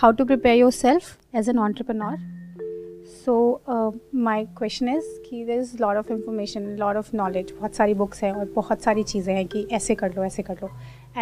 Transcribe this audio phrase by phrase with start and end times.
[0.00, 2.16] how to prepare yourself as an entrepreneur.
[3.24, 3.90] So uh,
[4.26, 8.22] my question is कि there is lot of information, lot of knowledge, बहुत सारी books
[8.22, 10.70] हैं और बहुत सारी चीज़ें हैं कि ऐसे कर लो ऐसे कर लो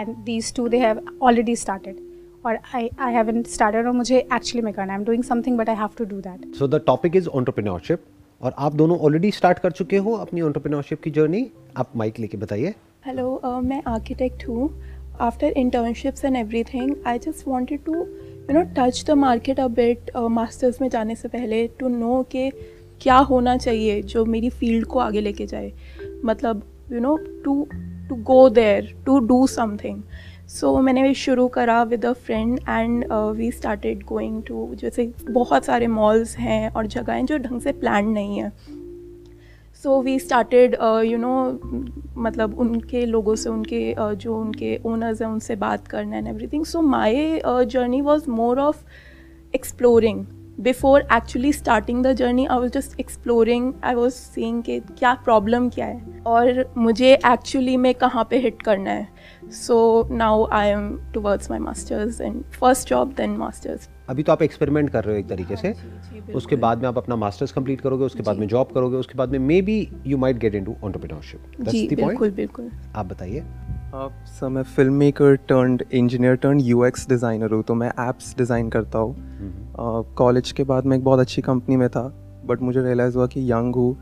[0.01, 2.03] and these two they have already started
[2.47, 5.79] और I I haven't started और मुझे actually में करना I'm doing something but I
[5.83, 6.47] have to do that.
[6.61, 8.05] So the topic is entrepreneurship
[8.43, 12.37] और आप दोनों ऑलरेडी स्टार्ट कर चुके हो अपनी entrepreneurship की जर्नी आप माइक लेके
[12.37, 12.75] बताइए
[13.07, 14.71] हेलो uh, मैं आर्किटेक्ट हूँ
[15.21, 18.07] after internships and everything I just wanted to
[18.49, 22.51] you know touch the market a bit masters में जाने से पहले टू नो कि
[23.01, 25.73] क्या होना चाहिए जो मेरी फ़ील्ड को आगे लेके जाए।
[26.25, 27.67] मतलब you know to
[28.09, 30.03] to go there to do something
[30.49, 33.05] so मैंने शुरू करा with a friend and
[33.37, 38.09] we started going to जैसे बहुत सारे मॉल्स हैं और जगहें जो ढंग से प्लान
[38.09, 38.53] नहीं है।
[39.87, 40.75] So we started
[41.05, 41.35] you know
[42.19, 46.65] मतलब उनके लोगों से उनके uh, जो उनके ओनर्स हैं उनसे बात करना and everything
[46.65, 48.83] so my journey was more of
[49.55, 50.25] exploring
[50.59, 55.69] before actually starting the journey I was just exploring I was seeing कि क्या प्रॉब्लम
[55.69, 59.09] क्या है और मुझे एक्चुअली में कहाँ पे हिट करना है.
[59.53, 64.43] So now I am towards my masters and first job then masters अभी तो आप
[64.43, 65.73] एक्सपेरिमेंट कर रहे हो एक तरीके से.
[65.73, 68.97] जी, जी, उसके बाद में आप अपना मास्टर्स कंप्लीट करोगे उसके बाद में जॉब करोगे
[68.97, 72.71] उसके बाद में maybe you might get into entrepreneurship जी बिल्कुल बिल्कुल.
[72.95, 73.45] आप बताइए.
[73.97, 78.69] सर मैं film maker turn engineer turn U X designer हूँ तो मैं ऐप्स डिज़ाइन
[78.71, 82.03] करता हूँ। कॉलेज के बाद मैं एक बहुत अच्छी कंपनी में था
[82.47, 83.95] बट मुझे रियलाइज़ हुआ कि यंग हूँ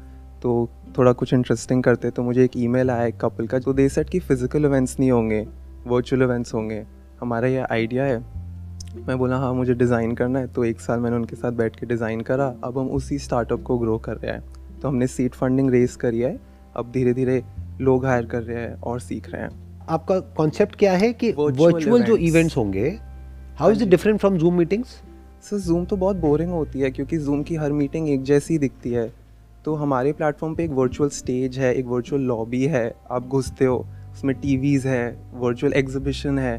[0.43, 3.89] तो थोड़ा कुछ इंटरेस्टिंग करते तो मुझे एक ईमेल आया एक कपल का जो दे
[3.89, 5.47] सेट कि फ़िज़िकल इवेंट्स नहीं होंगे
[5.87, 6.85] वर्चुअल इवेंट्स होंगे।
[7.21, 8.19] हमारा ये आइडिया है।
[8.99, 11.87] मैं बोला हाँ मुझे डिज़ाइन करना है। तो एक साल मैंने उनके साथ बैठ के
[11.87, 15.71] डिज़ाइन करा। अब हम उसी स्टार्टअप को ग्रो कर रहे हैं। तो हमने सीट फंडिंग
[15.71, 16.39] रेस करी है।
[16.77, 17.43] अब धीरे धीरे
[17.81, 22.03] लोग हायर कर रहे हैं और सीख रहे हैं। आपका कॉन्सेप्ट क्या है कि वर्चुअल
[22.03, 22.89] जो इवेंट्स होंगे
[23.59, 24.89] how is it different from Zoom meetings
[25.43, 28.91] sir Zoom तो बहुत बोरिंग होती है क्योंकि जूम की हर मीटिंग एक जैसी दिखती
[28.91, 29.13] है।
[29.65, 33.77] तो हमारे प्लेटफॉर्म पे एक वर्चुअल स्टेज है एक वर्चुअल लॉबी है आप घुसते हो
[34.13, 36.59] उसमें टीवीज़ है वर्चुअल एग्जीबिशन है।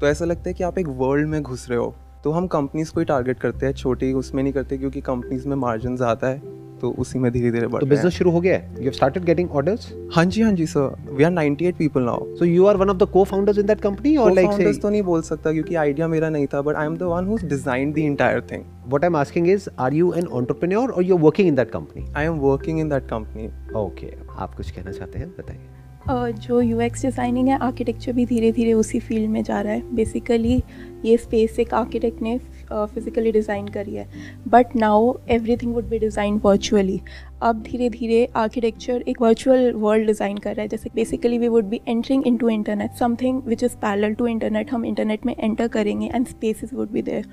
[0.00, 2.92] तो ऐसा लगता है कि आप एक वर्ल्ड में घुस रहे हो। तो हम कंपनीज़
[2.92, 6.38] को ही टारगेट करते हैं छोटी उसमें नहीं करते क्योंकि कंपनीज़ में मार्जिन ज़्यादा है।
[6.80, 8.74] तो उसी में धीरे धीरे बढ़ तो बिज़नेस शुरू हो गया है?
[8.76, 12.34] You have started getting orders हाँ जी हाँ जी sir we are 98 people now
[12.36, 15.02] so you are one of the co-founders in that company और लाइक से तो नहीं
[15.02, 17.98] बोल सकता क्योंकि आइडिया मेरा नहीं था but I am the one who designed the
[17.98, 21.48] entire thing what I am asking is are you an entrepreneur और you are working
[21.48, 25.28] in that company I am working in that company okay आप कुछ कहना चाहते हैं?
[25.28, 29.72] बताइए। जो U X designing है architecture भी धीरे धीरे उसी फ़ील्ड में जा रहा
[29.72, 29.94] है.
[29.94, 30.62] बेसिकली
[31.04, 32.38] ये स्पेस एक आर्किटेक्ट ने
[32.72, 34.08] फिज़िकली डिज़ाइन करी है।
[34.48, 37.00] But now everything would be design virtually
[37.42, 41.64] अब धीरे धीरे आर्किटेक्चर एक वर्चुअल वर्ल्ड डिज़ाइन कर रहा है। जैसे basically we would
[41.64, 46.10] be entering into internet something which is parallel to internet हम इंटरनेट में एंटर करेंगे
[46.14, 47.26] and spaces would be there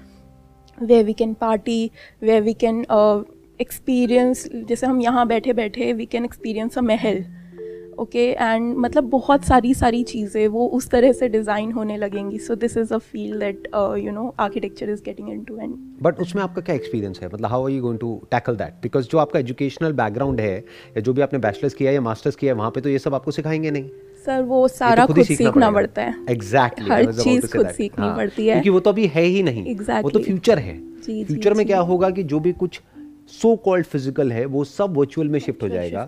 [0.78, 2.86] way we can party way we can
[3.62, 7.24] experience जैसे हम यहाँ बैठे बैठे we can experience a Mahal.
[8.02, 12.56] Okay and मतलब बहुत सारी सारी चीज़ें वो उस तरह से डिज़ाइन होने लगेंगी। So
[12.56, 13.68] this is a feel that
[13.98, 17.28] you know architecture is getting into and but उसमें आपका क्या एक्सपीरियंस है?
[17.28, 21.02] मतलब how are you going to tackle that because जो आपका एजुकेशनल बैकग्राउंड है या
[21.02, 23.32] जो भी आपने बैचलर्स किया या मास्टर्स किया है वहाँ पे तो ये सब आपको
[23.32, 23.90] सिखाएँगे नहीं।
[24.26, 27.68] सर वो तो सारा तो खुद, खुद सीखना पड़ता है। एग्जैक्टली exactly, हर चीज़ खुद
[27.70, 30.04] सीखनी हाँ, पड़ती है। क्योंकि वो तो अभी है ही नहीं। exactly.
[30.04, 32.80] वो तो फ्यूचर है। फ्यूचर में क्या होगा कि जो भी कुछ
[33.32, 36.08] सो कॉल्ड फ़िज़िकल है वो सब वर्चुअल में शिफ्ट हो जाएगा।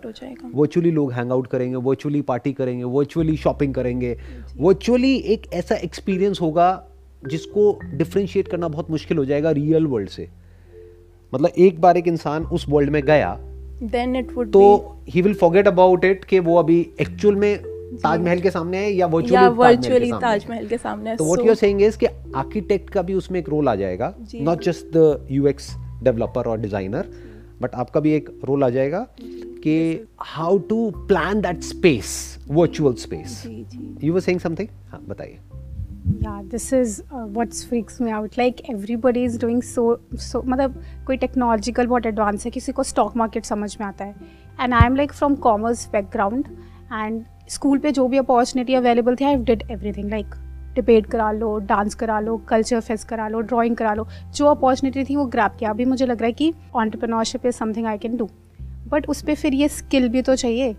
[0.54, 4.18] वर्चुअली लोग हैंग आउट करेंगे वर्चुअली पार्टी करेंगे वर्चुअली शॉपिंग करेंगे।
[4.58, 6.68] वर्चुअली एक ऐसा एक्सपीरियंस होगा
[7.24, 10.28] जिसको डिफ्रेंशिएट करना बहुत मुश्किल हो जाएगा रियल वर्ल्ड से।
[11.34, 13.38] मतलब एक बार एक इंसान उस वर्ल्ड में गया
[13.84, 17.58] देन इट वुड तो he will forget about it कि वो अभी एक्चुअल में
[18.04, 21.98] ताजमहल के सामने है या वर्चुअली ताजमहल के सामने तो what you are saying is
[21.98, 22.06] कि
[22.36, 25.70] आर्किटेक्ट का भी उसमें एक रोल आ जाएगा not just the UX
[26.03, 27.09] developer और डिज़ाइनर
[27.62, 29.07] बट आपका भी एक रोल आ जाएगा
[29.63, 29.75] कि
[30.28, 32.13] how to plan that space
[32.50, 33.42] virtual space
[34.04, 35.39] you were saying something हाँ बताइए.
[36.24, 38.38] Yeah this is uh, what freaks me out.
[38.38, 39.83] Like everybody is doing so
[40.24, 44.16] so मतलब कोई टेक्नोलॉजिकल बहुत एडवांस है किसी को स्टॉक मार्केट समझ में आता है.
[44.62, 46.48] And I am like from commerce background
[46.94, 50.36] and school पे जो भी अपॉर्चुनिटी अवेलेबल थी I did everything like
[50.75, 55.04] debate करा लो, डांस करा लो कल्चर फेस्ट करा लो ड्राइंग करा लो, जो अपॉर्चुनिटी
[55.04, 58.18] थी वो ग्रैप किया। अभी मुझे लग रहा है कि entrepreneurship is something I can
[58.18, 58.30] do
[58.88, 60.75] but उस पर फिर ये स्किल भी तो चाहिए।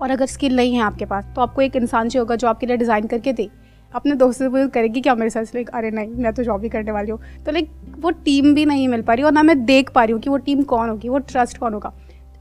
[0.00, 2.66] और अगर स्किल नहीं है आपके पास तो आपको एक इंसान चाहिए होगा जो आपके
[2.66, 3.48] लिए डिज़ाइन करके दे।
[3.92, 6.92] अपने दोस्तों से करेगी क्या मेरे साथ लाइक अरे नहीं, मैं तो जॉब ही करने
[6.92, 9.90] वाली हूँ। तो लाइक वो टीम भी नहीं मिल पा रही और ना मैं देख
[9.90, 11.92] पा रही हूँ कि वो टीम कौन होगी, वो ट्रस्ट कौन होगा।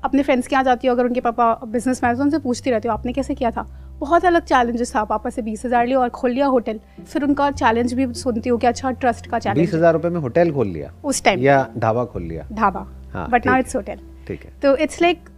[0.04, 2.88] अपने फ्रेंड्स के यहाँ जाती हो, अगर उनके पापा बिज़नेस मैन तो उनसे पूछती रहती
[2.88, 3.68] हो, आपने कैसे किया था?
[4.00, 7.50] बहुत अलग चैलेंजेस था। पापा से बीस हज़ार लिया और खोल लिया होटल। फिर उनका
[7.54, 10.68] चैलेंज भी सुनती हूँ कि अच्छा ट्रस्ट का चैलेंज बीस हज़ार रुपये में होटल खोल
[10.68, 12.46] लिया उस टाइम या ढाबा खोल लिया?
[12.54, 12.88] Dhaba.
[13.28, 15.30] But now it's hotel ठीक है। तो इट्स लाइक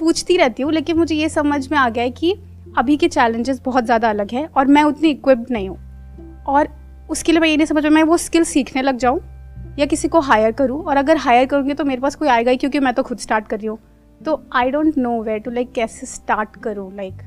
[0.00, 2.34] पूछती रहती हूँ लेकिन मुझे ये समझ में आ गया है कि
[2.76, 5.78] अभी के चैलेंजेस बहुत ज़्यादा अलग है और मैं उतनी इक्विप्ड नहीं हूँ।
[6.46, 6.68] और
[7.10, 9.20] उसके लिए मैं ये नहीं समझ मैं वो स्किल सीखने लग जाऊँ
[9.78, 12.56] या किसी को हायर करूँ। और अगर हायर करूँगी तो मेरे पास कोई आएगा ही
[12.56, 13.78] क्योंकि मैं तो खुद स्टार्ट कर रही हूँ।
[14.20, 17.22] तो I don't know where to like कैसे स्टार्ट करूँ like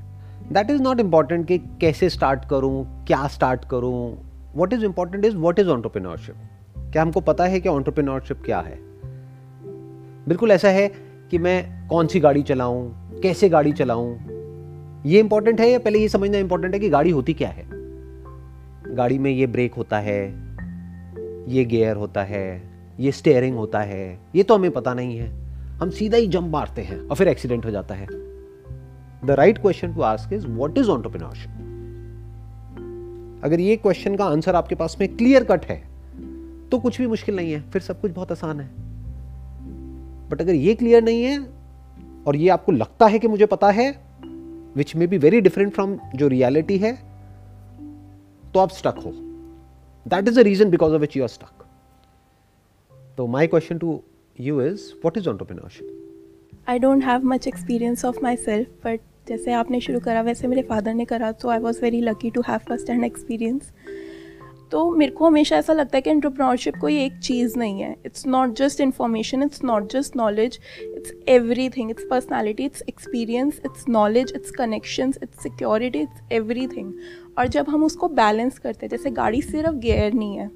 [0.52, 4.18] that is not important कि कैसे स्टार्ट करूँ, क्या स्टार्ट करूँ।
[4.56, 6.36] What is important is what is entrepreneurship
[6.78, 8.78] क्या हमको पता है कि ऑन्टरप्रिनोरशिप क्या है?
[10.28, 10.92] बिल्कुल ऐसा है
[11.32, 12.90] कि मैं कौन सी गाड़ी चलाऊं,
[13.22, 14.16] कैसे गाड़ी चलाऊं।
[15.06, 17.66] ये इंपॉर्टेंट है या पहले ये समझना इंपॉर्टेंट है कि गाड़ी होती क्या है?
[18.96, 20.26] गाड़ी में ये ब्रेक होता है,
[21.48, 22.62] ये गियर होता है,
[23.00, 25.30] ये स्टेयरिंग होता है, ये तो हमें पता नहीं है।
[25.78, 28.21] हम सीधा ही जंप मारते हैं और फिर एक्सीडेंट हो जाता है।
[29.24, 31.70] The right question to ask is what is entrepreneurship
[33.44, 35.82] अगर ये क्वेश्चन का आंसर आपके पास में क्लियर कट है
[36.72, 38.70] तो कुछ भी मुश्किल नहीं है, फिर सब कुछ बहुत आसान है।
[40.30, 41.40] बट अगर ये क्लियर नहीं है,
[42.28, 43.90] और ये आपको लगता है कि मुझे पता है
[44.76, 46.94] which may be very different from जो रियलिटी है
[48.54, 49.12] तो आप स्टक हो।
[50.06, 51.66] That is the reason because of which you are stuck
[53.18, 54.02] तो my question too
[54.36, 59.00] is what is entrepreneurship I don't have much experience of myself but
[59.32, 62.42] जैसे आपने शुरू करा, वैसे मेरे फादर ने करा तो I was very lucky to
[62.48, 63.72] have first hand experience
[64.72, 68.26] तो मेरे को हमेशा ऐसा लगता है कि एंटरप्रेन्योरशिप कोई एक चीज़ नहीं है। It's
[68.28, 71.14] not just information it's not just knowledge it's
[71.70, 76.22] everything it's personality it's experience it's knowledge it's connections it's security it's
[76.68, 76.94] everything
[77.38, 80.50] और जब हम उसको बैलेंस करते हैं, जैसे गाड़ी सिर्फ़ गेयर नहीं है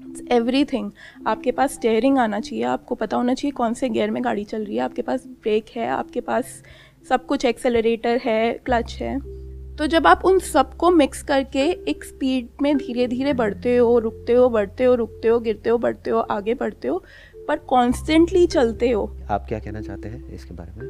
[0.00, 0.90] इट्स एवरी थिंग
[1.26, 4.64] आपके पास स्टेयरिंग आना चाहिए, आपको पता होना चाहिए कौन से गेयर में गाड़ी चल
[4.64, 6.62] रही है, आपके पास ब्रेक है, आपके पास
[7.08, 9.38] सब कुछ एक्सेलरेटर है क्लच है।
[9.76, 14.32] तो जब आप उन सबको मिक्स करके एक स्पीड में धीरे धीरे बढ़ते हो रुकते
[14.32, 17.04] हो बढ़ते हो रुकते हो गिरते हो बढ़ते हो आगे बढ़ते हो
[17.48, 20.88] पर कॉन्स्टेंटली चलते हो। आप क्या कहना चाहते हैं इसके बारे में?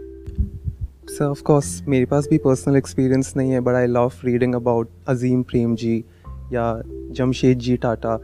[1.09, 4.89] सर ऑफ़ कोर्स मेरे पास भी पर्सनल एक्सपीरियंस नहीं है but I love reading about
[5.09, 8.21] Azim Prem ji या जमशेद जी टाटा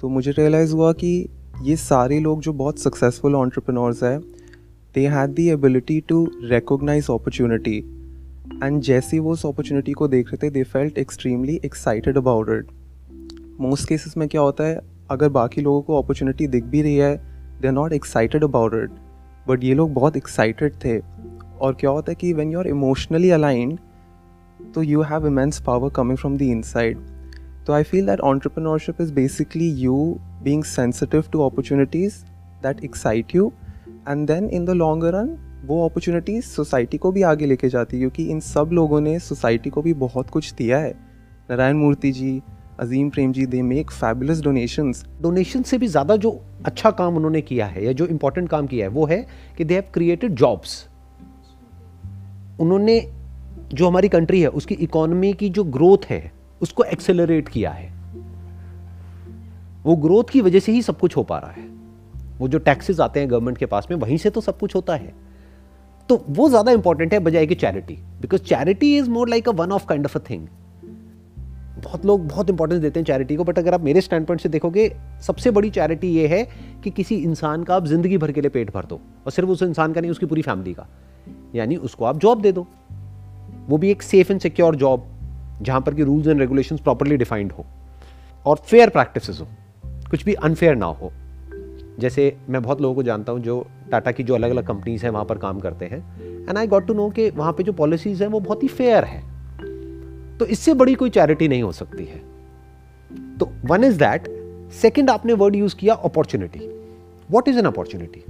[0.00, 1.28] तो मुझे रियलाइज़ हुआ कि
[1.62, 4.33] ये सारे लोग जो बहुत सक्सेसफुल ऑन्टरप्रनोर्स हैं
[4.94, 7.78] they had the ability to recognise opportunity
[8.62, 12.66] and जैसे वो उस अपॉर्चुनिटी को देख रहे थे they felt extremely excited about it
[13.60, 14.78] most cases में क्या होता है,
[15.10, 17.16] अगर बाकी लोगों को अपॉर्चुनिटी दिख भी रही है
[17.60, 18.90] they are not excited about it
[19.48, 20.98] but ये लोग बहुत एक्साइटेड थे.
[21.60, 23.78] और क्या होता है कि when you are emotionally aligned
[24.74, 26.98] तो you have immense power coming from the inside
[27.66, 29.96] तो I feel that entrepreneurship is basically you
[30.44, 32.24] being sensitive to opportunities
[32.62, 33.52] that excite you
[34.08, 35.36] and then in the long run
[35.66, 39.70] वो opportunity society को भी आगे लेके जाती है, क्योंकि इन सब लोगों ने सोसाइटी
[39.70, 40.90] को भी बहुत कुछ दिया है।
[41.50, 42.40] Narayan Murthy ji,
[42.80, 47.40] Azim Prem ji they make fabulous donations donation से भी ज़्यादा जो अच्छा काम उन्होंने
[47.42, 49.26] किया है, या जो इम्पोर्टेंट काम किया है, वो है
[49.58, 50.86] कि दे हैव क्रिएटेड जॉब्स
[52.60, 53.00] उन्होंने
[53.74, 57.92] जो हमारी कंट्री है, उसकी इकोनॉमी की जो ग्रोथ है, उसको एक्सेलरेट किया है।
[59.84, 61.72] वो ग्रोथ की वजह से ही सब कुछ हो पा रहा है।
[62.38, 64.94] वो जो टैक्सेस आते हैं गवर्नमेंट के पास में, वहीं से तो सब कुछ होता
[64.94, 65.14] है।
[66.08, 69.72] तो वो ज़्यादा इंपॉर्टेंट है, बजाय कि charity because charity is more like a one
[69.72, 70.46] off kind of a thing
[71.84, 74.48] बहुत लोग बहुत इंपॉर्टेंस देते हैं चैरिटी को बट अगर आप मेरे स्टैंड पॉइंट से
[74.48, 76.48] देखोगे, सबसे बड़ी चैरिटी ये है
[76.84, 79.62] कि किसी इंसान का आप ज़िंदगी भर के लिए पेट भर दो। और सिर्फ़ उस
[79.62, 80.86] इंसान का नहीं, उसकी पूरी फैमिली का।
[81.54, 82.66] यानी उसको आप जॉब दे दो।
[83.68, 85.06] वो भी एक सेफ़ एंड सिक्योर जॉब
[85.62, 87.66] जहाँ पर कि rules and regulations properly defined हो।
[88.46, 89.46] और फेयर प्रैक्टिस हो।
[90.10, 91.12] कुछ भी अनफेयर ना हो।
[91.98, 95.10] जैसे मैं बहुत लोगों को जानता हूँ जो टाटा की जो अलग अलग कंपनीज़ हैं,
[95.10, 95.98] वहाँ पर काम करते हैं।
[96.48, 99.04] And I got to know कि वहाँ पे जो पॉलिसीज़ हैं, वो बहुत ही फेयर
[99.04, 99.22] है।
[100.38, 102.22] तो इससे बड़ी कोई चैरिटी नहीं हो सकती है।
[103.38, 104.28] तो वन इज़ दैट
[104.72, 106.68] सेकेंड आपने वर्ड यूज़ किया opportunity
[107.30, 108.24] what is an opportunity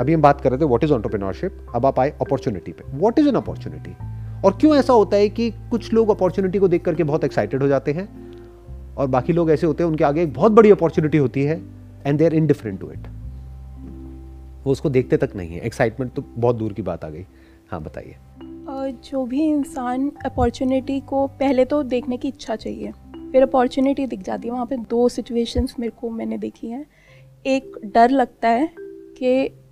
[0.00, 3.18] अभी हम बात कर रहे थे वॉट इज़ ऑन्टरप्रीनोरशिप अब आप आए अपॉर्चुनिटी पे। वॉट
[3.18, 3.96] इज़ एन अपॉर्चुनिटी
[4.44, 7.68] और क्यों ऐसा होता है कि कुछ लोग अपॉर्चुनिटी को देख करके बहुत एक्साइटेड हो
[7.68, 8.08] जाते हैं?
[8.96, 12.18] और बाकी लोग ऐसे होते हैं, उनके आगे एक बहुत बड़ी अपॉर्चुनिटी होती है। And
[12.18, 13.08] they are indifferent to it
[14.64, 17.24] वो उसको देखते तक नहीं है। एक्साइटमेंट तो बहुत दूर की बात आ गई।
[17.70, 18.16] हाँ बताइए।
[19.04, 22.92] जो भी इंसान अपॉर्चुनिटी को पहले तो देखने की इच्छा चाहिए,
[23.32, 26.86] फिर अपॉर्चुनिटी दिख जाती है। वहाँ पे दो सिचुएशंस मेरे को मैंने देखी हैं।
[27.46, 29.26] एक, डर लगता है कि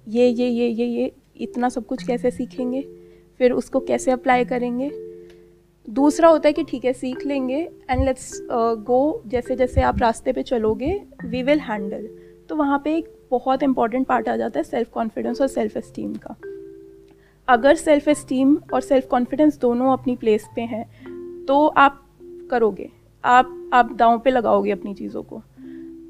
[0.08, 2.82] ये ये ये ये ये, इतना सब कुछ कैसे सीखेंगे,
[3.40, 4.90] फिर उसको कैसे अप्लाई करेंगे।
[5.88, 7.56] दूसरा होता है कि ठीक है, सीख लेंगे
[7.90, 8.32] एंड लेट्स
[8.80, 12.08] गो जैसे जैसे आप रास्ते पे चलोगे वी विल हैंडल
[12.52, 16.14] तो वहाँ पे एक बहुत इंपॉर्टेंट पार्ट आ जाता है सेल्फ कॉन्फिडेंस और सेल्फ इस्टीम
[16.14, 16.36] का।
[17.48, 20.84] अगर सेल्फ इस्टीम और सेल्फ कॉन्फिडेंस दोनों अपनी प्लेस पे हैं
[21.44, 22.06] तो आप
[22.50, 22.90] करोगे।
[23.24, 25.42] आप आप दांव पे लगाओगे अपनी चीज़ों को।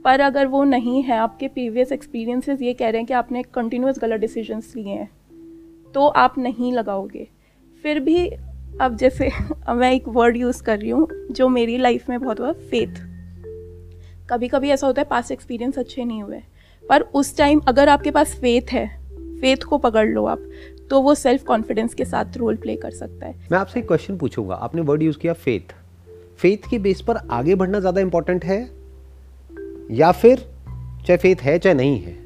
[0.05, 3.99] पर अगर वो नहीं है, आपके प्रीवियस एक्सपीरियंसेस ये कह रहे हैं कि आपने कंटिन्यूस
[3.99, 5.11] गलत डिसीजंस लिए हैं
[5.95, 7.29] तो आप नहीं लगाओगे।
[7.83, 8.29] फिर भी,
[8.81, 9.31] अब जैसे,
[9.73, 13.12] मैं एक वर्ड यूज़ कर रही हूँ, जो मेरी लाइफ में बहुत हुआ फेथ
[14.31, 16.41] कभी कभी ऐसा होता है पास एक्सपीरियंस अच्छे नहीं हुए।
[16.85, 18.87] पर उस टाइम अगर आपके पास फेथ है
[19.41, 20.43] फेथ को पकड़ लो आप
[20.91, 24.17] तो वो सेल्फ कॉन्फिडेंस के साथ रोल प्ले कर सकता है। मैं आपसे एक क्वेश्चन
[24.17, 25.75] पूछूँगा। आपने वर्ड यूज़ किया फेथ
[26.39, 28.61] फेथ के बेस पर आगे बढ़ना ज़्यादा इंपॉर्टेंट है?
[29.91, 30.39] या फिर
[31.07, 32.17] चाहे फेथ है चाहे नहीं है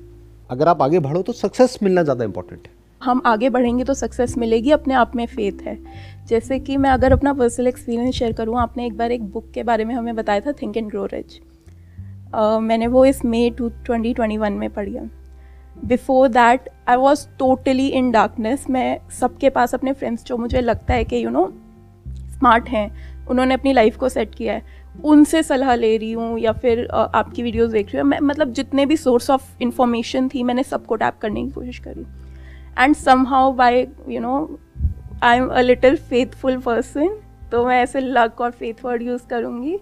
[0.51, 2.75] अगर आप आगे बढ़ो तो सक्सेस मिलना ज़्यादा इंपॉर्टेंट है?
[3.01, 5.79] हम आगे बढ़ेंगे तो सक्सेस मिलेगी अपने आप में फेथ है।
[6.29, 9.63] जैसे कि मैं अगर अपना पर्सनल एक्सपीरियंस शेयर करूँ आपने एक बार एक बुक के
[9.63, 11.41] बारे में हमें बताया था थिंक एंड ग्रो रिच
[12.37, 14.99] मैंने वो इस May two, twenty twenty one में पढ़ी
[15.85, 20.95] before that I was totally in darkness मैं सबके पास अपने फ्रेंड्स जो मुझे लगता
[20.95, 21.47] है कि यू नो
[22.07, 22.91] स्मार्ट हैं,
[23.29, 27.43] उन्होंने अपनी लाइफ को सेट किया है। उनसे सलाह ले रही हूँ या फिर आपकी
[27.43, 31.19] वीडियोस देख रही हूँ। मैं मतलब जितने भी सोर्स ऑफ़ इंफॉर्मेशन थी, मैंने सबको टैप
[31.23, 32.07] करने की कोशिश करी।
[32.79, 32.95] And
[33.27, 34.59] somehow by you know
[35.23, 37.17] I am a little faithful person
[37.53, 39.79] तो मैं ऐसे लक और फेथ वर्ड यूज़ करूँगी।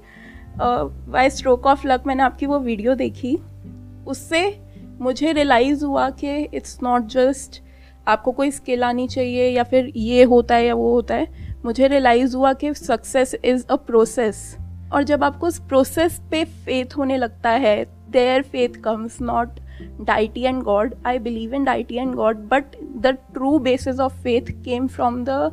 [0.58, 3.36] बाय स्ट्रोक ऑफ़ लक मैंने आपकी वो वीडियो देखी।
[4.06, 4.42] उससे
[5.00, 7.62] मुझे रियलाइज़ हुआ कि इट्स नॉट जस्ट
[8.06, 11.88] आपको कोई स्किल आनी चाहिए या फिर ये होता है या वो होता है। मुझे
[11.88, 14.56] रियलाइज़ हुआ कि सक्सेस इज़ अ प्रोसेस
[14.92, 19.60] और जब आपको उस प्रोसेस पे फेथ होने लगता है there faith comes not
[20.00, 24.52] deity and god I believe in deity and god but the true basis of faith
[24.64, 25.50] came from the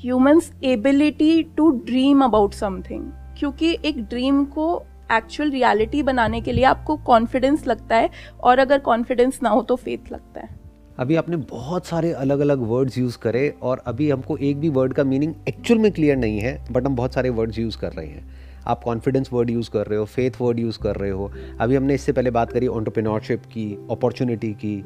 [0.00, 6.64] humans ability to dream about something क्योंकि एक ड्रीम को actual reality बनाने के लिए
[6.64, 10.66] आपको confidence लगता है और अगर कॉन्फिडेंस ना हो तो फेथ लगता है।
[10.98, 14.92] अभी आपने बहुत सारे अलग अलग वर्ड्स यूज़ करे और अभी हमको एक भी वर्ड
[14.92, 18.06] का मीनिंग एक्चुअल में क्लियर नहीं है बट हम बहुत सारे वर्ड्स यूज़ कर रहे
[18.06, 18.28] हैं।
[18.66, 21.94] आप कॉन्फिडेंस वर्ड यूज़ कर रहे हो फेथ वर्ड यूज़ कर रहे हो। अभी हमने
[21.94, 24.84] इससे पहले बात करी ऑन्टरप्रिनोरशिप की अपॉर्चुनिटी की।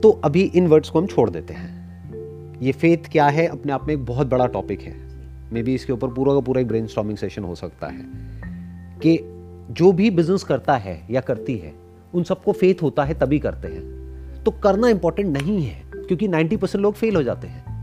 [0.00, 1.76] तो अभी इन वर्ड्स को हम छोड़ देते हैं।
[2.62, 3.46] ये फेथ क्या है?
[3.46, 5.05] अपने आप में एक बहुत बड़ा टॉपिक है।
[5.52, 6.86] मे बी इसके ऊपर पूरा का पूरा एक ब्रेन
[7.16, 8.06] सेशन हो सकता है।
[8.98, 9.20] कि
[9.70, 11.74] जो भी बिज़नेस करता है या करती है,
[12.14, 13.96] उन सबको फेथ होता है तभी करते हैं।
[14.44, 17.76] तो करना इंपॉर्टेंट नहीं है, क्योंकि 90 परसेंट लोग फेल हो जाते हैं।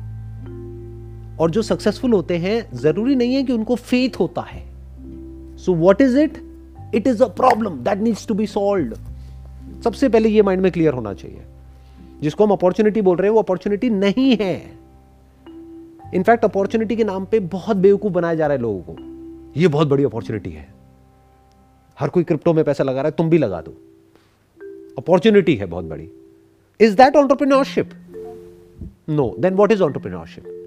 [1.37, 4.63] और जो सक्सेसफुल होते हैं, ज़रूरी नहीं है कि उनको फेथ होता है।
[5.57, 6.37] So what is it
[6.95, 8.97] it is a problem that needs to be solve
[9.83, 11.41] सबसे पहले ये माइंड में क्लियर होना चाहिए।
[12.21, 14.82] जिसको हम अपॉर्चुनिटी बोल रहे हैं, वो अपॉर्चुनिटी नहीं है।
[16.13, 18.95] इनफैक्ट अपॉर्चुनिटी के नाम पे बहुत बेवकूफ़ बनाया जा रहा है लोगों को।
[19.59, 20.73] ये बहुत बड़ी अपॉर्चुनिटी है।
[21.99, 23.71] हर कोई क्रिप्टो में पैसा लगा रहा है, तुम भी लगा दो।
[24.97, 26.11] अपॉर्चुनिटी है बहुत बड़ी।
[26.81, 27.91] Is that entrepreneurship
[29.09, 30.59] no then what is entrepreneurship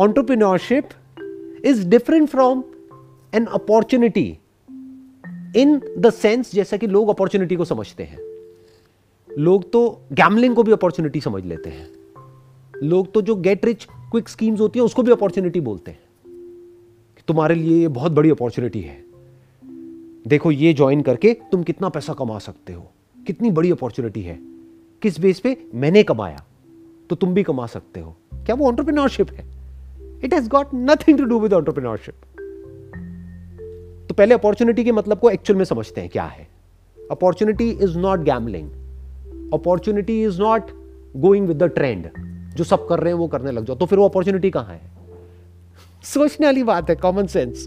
[0.00, 0.84] entrepreneurship
[1.66, 2.62] is different from
[3.34, 4.32] an opportunity
[5.56, 8.18] in the sense जैसा कि लोग अपॉर्चुनिटी को समझते हैं।
[9.38, 11.90] लोग तो गैमलिंग को भी अपॉर्चुनिटी समझ लेते हैं।
[12.82, 16.00] लोग तो जो गेट रिच क्विक स्कीम्स होती है, उसको भी अपॉर्चुनिटी बोलते हैं
[17.16, 19.04] कि तुम्हारे लिए ये बहुत बड़ी अपॉर्चुनिटी है।
[20.26, 24.38] देखो, ये ज्वाइन करके तुम कितना पैसा कमा सकते हो, कितनी बड़ी अपॉर्चुनिटी है,
[25.02, 26.44] किस बेस पे मैंने कमाया
[27.10, 29.44] तो तुम भी कमा सकते हो। क्या वो ऑन्टरप्रिनोरशिप है?
[30.24, 32.14] It has got nothing to do with entrepreneurship
[34.08, 36.46] तो पहले अपॉर्चुनिटी के मतलब को एक्चुअल में समझते हैं, क्या है।
[37.10, 38.70] Opportunity is not gambling
[39.54, 40.70] opportunity is not
[41.16, 42.08] going with the trend
[42.54, 44.80] जो सब कर रहे हैं, वो करने लग जाओ। तो फिर वो अपॉर्चुनिटी कहाँ है?
[46.04, 47.66] सोचने वाली बात है कॉमन सेंस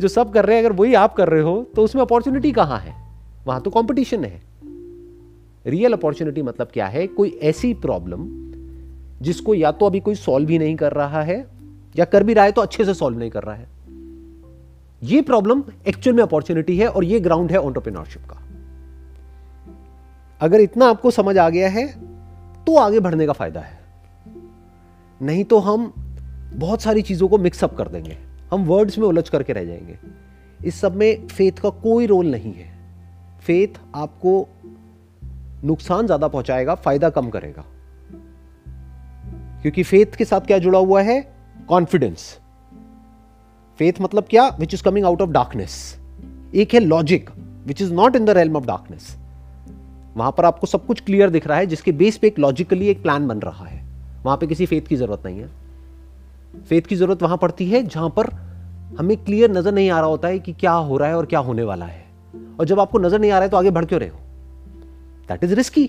[0.00, 2.78] जो सब कर रहे हैं, अगर वही आप कर रहे हो तो उसमें अपॉर्चुनिटी कहाँ
[2.80, 2.94] है?
[3.46, 4.40] वहाँ तो कंपटीशन है।
[5.66, 7.06] रियल अपॉर्चुनिटी मतलब क्या है?
[7.06, 8.26] कोई ऐसी प्रॉब्लम
[9.22, 11.44] जिसको या तो अभी कोई सॉल्व ही नहीं कर रहा है,
[11.96, 13.68] या कर भी रहा है तो अच्छे से सॉल्व नहीं कर रहा है।
[15.02, 18.40] ये प्रॉब्लम एक्चुअल में अपॉर्चुनिटी है, और ये ग्राउंड है ऑन्टरप्रिनोरशिप का।
[20.40, 21.86] अगर इतना आपको समझ आ गया है
[22.66, 23.80] तो आगे बढ़ने का फ़ायदा है।
[25.22, 25.92] नहीं तो हम
[26.54, 28.16] बहुत सारी चीज़ों को मिक्सअप कर देंगे।
[28.52, 29.98] हम वर्ड्स में उलझ करके रह जाएँगे।
[30.64, 32.70] इस सब में फेथ का कोई रोल नहीं है।
[33.46, 34.48] फेथ आपको
[35.64, 37.64] नुकसान ज़्यादा पहुंचाएगा, फ़ायदा कम करेगा।
[39.62, 41.20] क्योंकि फेथ के साथ क्या जुड़ा हुआ है?
[41.68, 42.38] कॉन्फिडेंस
[43.78, 44.48] फेथ मतलब क्या?
[44.60, 45.98] Which is coming out of darkness
[46.54, 47.30] एक है logic
[47.66, 49.16] which is not in the realm of darkness
[50.16, 53.02] वहाँ पर आपको सब कुछ क्लियर दिख रहा है, जिसके बेस पे एक लॉजिकली एक
[53.02, 53.81] प्लान बन रहा है।
[54.24, 55.48] वहाँ पे किसी फेथ की ज़रूरत नहीं है।
[56.68, 58.30] फेथ की ज़रूरत वहाँ पड़ती है जहाँ पर
[58.98, 61.40] हमें क्लियर नज़र नहीं आ रहा होता है कि क्या हो रहा है और क्या
[61.40, 62.04] होने वाला है।
[62.60, 64.18] और जब आपको नज़र नहीं आ रहा है तो आगे बढ़ क्यों रहे हो?
[65.28, 65.88] दैट इज़ रिस्की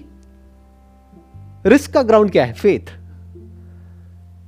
[1.66, 2.54] रिस्क का ग्राउंड क्या है?
[2.54, 2.98] Faith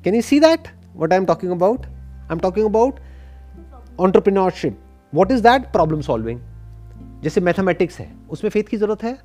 [0.04, 1.86] can you see that what I'm talking about?
[2.26, 3.00] I am talking about
[4.00, 4.80] entrepreneurship
[5.14, 6.40] what is that problem solving
[7.24, 9.18] जैसे मैथमेटिक्स है, उसमें फेथ की ज़रूरत है?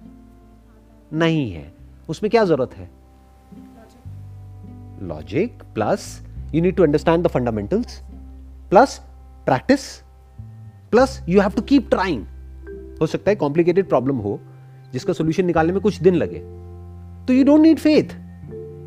[1.12, 1.72] नहीं है।
[2.08, 2.90] उसमें क्या ज़रूरत है?
[5.02, 8.00] Logic plus you need to understand the fundamentals
[8.70, 9.00] plus
[9.46, 9.80] practice
[10.90, 12.24] plus you have to keep trying
[13.00, 14.40] हो सकता है कॉम्प्लिकेटेड प्रॉब्लम हो,
[14.92, 16.38] जिसका सोल्यूशन निकालने में कुछ दिन लगे।
[17.26, 18.16] तो you don't need faith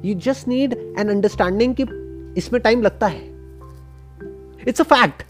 [0.06, 1.84] you just need an understanding कि
[2.38, 3.22] इसमें टाइम लगता है।
[4.68, 5.24] It's a fact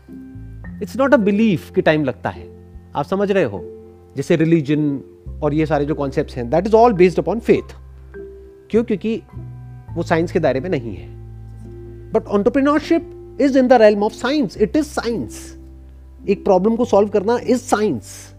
[0.83, 2.47] it's not a belief कि टाइम लगता है।
[2.95, 3.61] आप समझ रहे हो?
[4.15, 5.01] जैसे रिलीजन
[5.43, 7.75] और ये सारे जो कॉन्सेप्ट हैं that is all based upon faith
[8.71, 8.83] क्यों?
[8.83, 9.21] क्योंकि
[9.95, 11.07] वो साइंस के दायरे में नहीं है।
[12.11, 15.57] But entrepreneurship is in the realm of science it is science
[16.29, 18.35] एक प्रॉब्लम को सॉल्व करना इज़ साइंस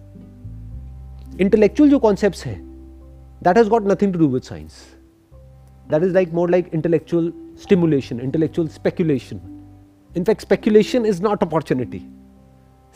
[1.41, 2.55] इंटेलेक्चुअल जो कॉन्सेप्ट है
[3.43, 4.83] that has got nothing to do with science
[5.91, 7.33] that is like more like intellectual
[7.63, 9.41] stimulation intellectual speculation
[10.17, 12.03] in fact speculation is not opportunity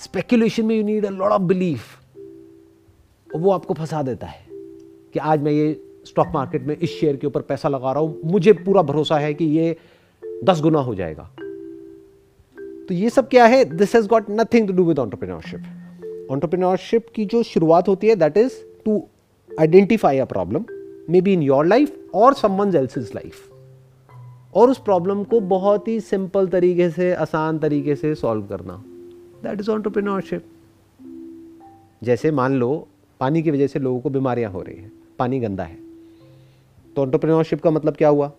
[0.00, 1.96] speculation में you need a lot of belief
[3.30, 4.46] वो आपको फंसा देता है
[5.12, 5.68] कि आज मैं ये
[6.08, 9.34] स्टॉक मार्केट में इस शेयर के ऊपर पैसा लगा रहा हूँ। मुझे पूरा भरोसा है
[9.34, 9.76] कि ये
[10.44, 11.30] दस गुना हो जाएगा।
[12.88, 13.64] तो ये सब क्या है?
[13.64, 18.36] This has got nothing to do with entrepreneurship entrepreneurship की जो शुरुआत होती है that
[18.36, 18.52] is
[18.84, 19.06] to
[19.60, 20.64] identify a problem
[21.10, 23.52] may be in your life और समवन एल्स लाइफ
[24.54, 28.84] और उस प्रॉब्लम को बहुत ही सिंपल तरीके से, आसान तरीके से सॉल्व करना।
[29.42, 30.44] दैट इज़ ऑन्टरप्रिनोरशिप
[32.04, 32.88] जैसे मान लो,
[33.20, 35.87] पानी की वजह से लोगों को बीमारियाँ हो रही हैं। पानी गंदा है।
[36.96, 38.32] तो ऑन्टरप्रिनोरशिप का मतलब क्या हुआ?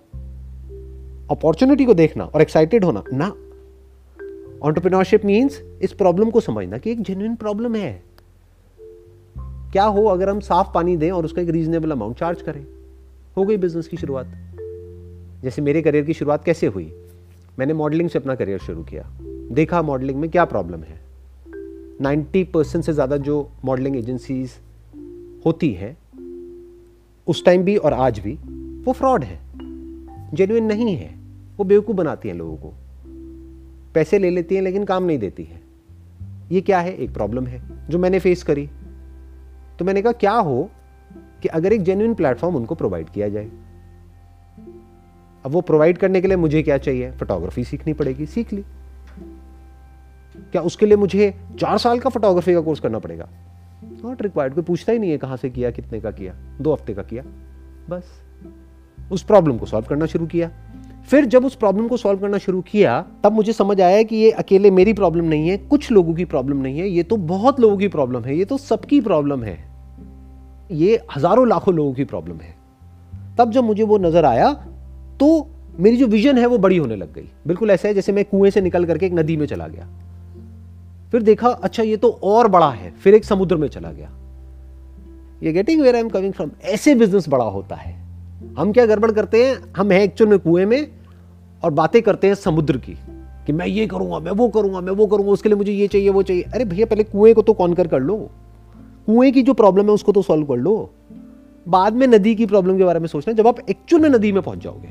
[1.31, 3.33] अपॉर्चुनिटी को देखना और एक्साइटेड होना। ना।
[4.63, 8.03] ऑन्टरप्रिनोरशिप मीन्स इस प्रॉब्लम को समझना कि एक जेन्युइन प्रॉब्लम है।
[9.71, 12.65] क्या हो अगर हम साफ़ पानी दें और उसका एक रीजनेबल अमाउंट चार्ज करें?
[13.37, 14.27] हो गई बिज़नेस की शुरुआत।
[15.43, 16.93] जैसे मेरे करियर की शुरुआत कैसे हुई?
[17.59, 19.09] मैंने मॉडलिंग से अपना करियर शुरू किया।
[19.51, 20.99] देखा मॉडलिंग में क्या प्रॉब्लम है।
[22.01, 24.51] 90 परसेंट से ज़्यादा जो मॉडलिंग एजेंसीज
[25.45, 25.97] होती हैं
[27.29, 28.33] उस टाइम भी और आज भी,
[28.83, 29.39] वो फ्रॉड है
[30.33, 31.15] जेन्युइन नहीं है,
[31.57, 32.73] वो बेवकूफ़ बनाती हैं लोगों को।
[33.93, 35.61] पैसे ले लेती हैं लेकिन काम नहीं देती है।
[36.51, 36.95] ये क्या है?
[36.95, 38.69] एक प्रॉब्लम है, जो मैंने फेस करी।
[39.79, 40.69] तो मैंने कहा, क्या हो
[41.41, 43.49] कि अगर एक जेन्युइन प्लेटफॉर्म उनको प्रोवाइड किया जाए?
[45.45, 47.11] अब वो प्रोवाइड करने के लिए मुझे क्या चाहिए?
[47.11, 48.61] फोटोग्राफी सीखनी पड़ेगी, सीख ली।
[50.51, 53.29] क्या उसके लिए मुझे चार साल का फोटोग्राफी का कोर्स करना पड़ेगा?
[54.03, 56.93] नॉट रिक्वायर्ड कोई पूछता ही नहीं है कहाँ से किया, कितने का किया, दो हफ़्ते
[56.93, 57.23] का किया,
[57.89, 58.03] बस।
[59.11, 60.49] उस प्रॉब्लम को सॉल्व करना शुरू किया।
[61.09, 64.31] फिर जब उस प्रॉब्लम को सॉल्व करना शुरू किया, तब मुझे समझ आया कि ये
[64.31, 67.77] अकेले मेरी प्रॉब्लम नहीं है, कुछ लोगों की प्रॉब्लम नहीं है, ये तो बहुत लोगों
[67.77, 69.57] की प्रॉब्लम है, ये तो सबकी प्रॉब्लम है।
[70.71, 72.53] ये हज़ारों लाखों लोगों की प्रॉब्लम है।
[73.37, 74.51] तब जब मुझे वो नज़र आया
[75.19, 75.47] तो
[75.79, 78.51] मेरी जो विजन है वो बड़ी होने लग गई। बिल्कुल ऐसा है जैसे मैं कुएँ
[78.51, 79.87] से निकल करके एक नदी में चला गया।
[81.11, 84.09] फिर देखा अच्छा ये तो और बड़ा है। फिर एक समुद्र में चला गया।
[85.43, 87.93] ये getting where I am coming from ऐसे बिज़नेस बड़ा होता है।
[88.57, 89.73] हम क्या गड़बड़ करते हैं?
[89.77, 90.87] हम है एक्चुअल में कुएँ में
[91.63, 92.97] और बातें करते हैं समुद्र की
[93.45, 96.09] कि मैं ये करूँगा, मैं वो करूँगा, मैं वो करूँगा, उसके लिए मुझे ये चाहिए,
[96.09, 98.29] वो चाहिए। अरे भैया, पहले कुएँ को तो कॉन्कर कर लो।
[99.05, 100.93] कुएँ की जो प्रॉब्लम है उसको तो सॉल्व कर लो।
[101.67, 104.43] बाद में नदी की प्रॉब्लम के बारे में सोचना, जब आप एक्चुअल में नदी में
[104.43, 104.89] पहुँच जाओगे।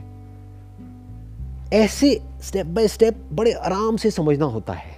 [1.77, 4.98] ऐसे स्टेप बाय स्टेप बड़े आराम से समझना होता है।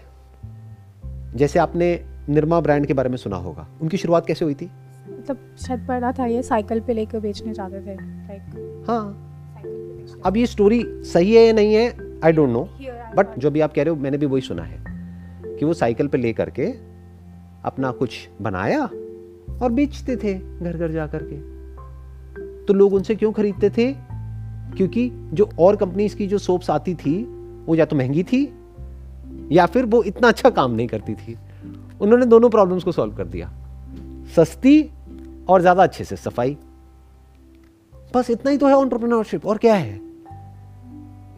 [1.34, 4.70] जैसे आपने निर्मा ब्रांड के बारे में सुना होगा। उनकी शुरुआत कैसे हुई थी?
[5.10, 9.26] मतलब शायद पढ़ा था ये साइकिल पे लेकर बेचने जाते थे लाइक हाँ।
[10.26, 11.96] अब ये स्टोरी सही है या नहीं है?
[12.24, 12.68] आई डोंट नो
[13.16, 14.84] बट जो भी आप कह रहे हो मैंने भी वही सुना है
[15.56, 16.66] कि वो साइकिल पे ले करके
[17.64, 18.84] अपना कुछ बनाया
[19.62, 21.36] और बेचते थे घर घर जा करके
[22.64, 23.92] तो लोग उनसे क्यों खरीदते थे?
[24.76, 27.24] क्योंकि जो और कंपनीज़ की जो सोप्स आती थी
[27.66, 28.59] वो या तो महँगी थी
[29.52, 31.38] या फिर वो इतना अच्छा काम नहीं करती थी।
[32.00, 33.50] उन्होंने दोनों प्रॉब्लम्स को सॉल्व कर दिया।
[34.36, 34.90] सस्ती
[35.48, 36.56] और ज़्यादा अच्छे से, सफ़ाई।
[38.14, 40.00] बस इतना ही तो है ऑन्टरप्रिनोरशिप और क्या है?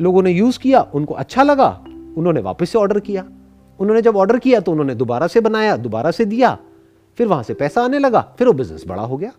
[0.01, 1.85] लोगों ने यूज़ किया, उनको अच्छा लगा,
[2.16, 3.29] उन्होंने वापस से ऑर्डर किया।
[3.81, 6.59] उन्होंने जब ऑर्डर किया तो उन्होंने दोबारा से बनाया, दोबारा से दिया।
[7.18, 9.33] फिर वहाँ से पैसा आने लगा, फिर वो बिज़नेस बड़ा हो गया।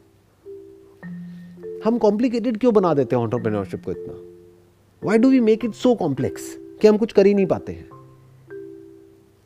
[1.86, 4.14] हम कॉम्प्लिकेटेड क्यों बना देते हैं ऑन्टरप्रिनोरशिप को इतना?
[5.04, 7.93] Why do we make it so complex कि हम कुछ कर ही नहीं पाते हैं?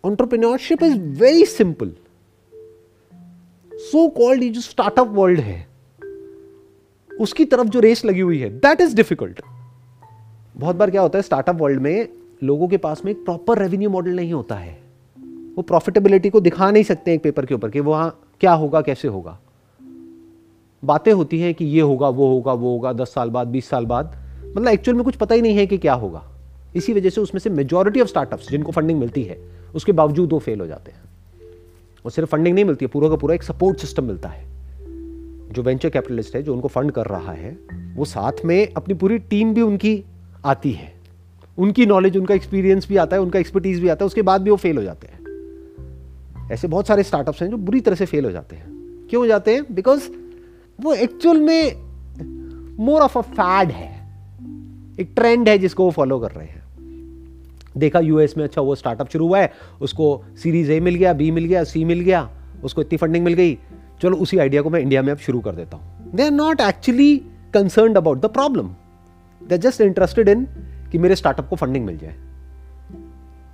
[0.07, 1.91] Entrepreneurship is very simple
[3.71, 5.67] so called ये जो स्टार्टअप वर्ल्ड है,
[7.11, 9.41] उसकी तरफ़ जो रेस लगी हुई है दैट इज़ डिफ़िकल्ट
[10.57, 12.07] बहुत बार क्या होता है स्टार्टअप वर्ल्ड में
[12.43, 14.71] लोगों के पास में एक प्रॉपर रेवेन्यू मॉडल नहीं होता है।
[15.55, 19.07] वो प्रॉफिटेबिलिटी को दिखा नहीं सकते एक पेपर के ऊपर कि वहाँ क्या होगा, कैसे
[19.07, 19.37] होगा।
[20.83, 23.85] बातें होती हैं कि ये होगा, वो होगा वो होगा, दस साल बाद, बीस साल
[23.85, 24.15] बाद।
[24.55, 26.23] मतलब एक्चुअल में कुछ पता ही नहीं है कि क्या होगा।
[26.75, 29.37] इसी वजह से उसमें से मेजोरिटी ऑफ़ स्टार्टअप्स जिनको फंडिंग मिलती है
[29.77, 30.99] उसके बावजूद वो फेल हो जाते हैं।
[32.05, 34.45] और सिर्फ़ फंडिंग नहीं मिलती है, पूरा का पूरा एक सपोर्ट सिस्टम मिलता है।
[35.51, 37.57] जो वेंचर कैपिटलिस्ट है, जो उनको फंड कर रहा है,
[37.95, 40.03] वो साथ में अपनी पूरी टीम भी उनकी
[40.45, 40.93] आती है।
[41.57, 44.49] उनकी नॉलेज उनका एक्सपीरियंस भी आता है, उनका एक्सपर्टीज भी आता है, उसके बाद भी
[44.49, 45.17] वो फेल हो जाते हैं।
[46.51, 48.65] ऐसे बहुत सारे स्टार्टअप्स हैं जो बुरी तरह से फेल हो जाते हैं।
[49.09, 49.75] क्यों हो जाते हैं?
[49.75, 50.09] बिकॉज़
[50.81, 51.75] वो एक्चुअल में
[52.79, 53.97] मोर ऑफ़ अ फैड है।
[54.99, 56.66] एक ट्रेंड है जिसको वो फॉलो कर रहे हैं।
[57.77, 61.29] देखा यूएस में अच्छा वो स्टार्टअप शुरू हुआ है, उसको सीरीज़ ए मिल गया बी
[61.31, 62.29] मिल गया सी मिल गया,
[62.63, 63.57] उसको इतनी फंडिंग मिल गई।
[64.01, 66.61] चलो उसी आइडिया को मैं इंडिया में अब शुरू कर देता हूँ। They are not
[66.61, 67.15] actually
[67.53, 68.67] concern about the problem
[69.41, 70.45] they are just interested in
[70.91, 72.15] कि मेरे स्टार्टअप को फंडिंग मिल जाए।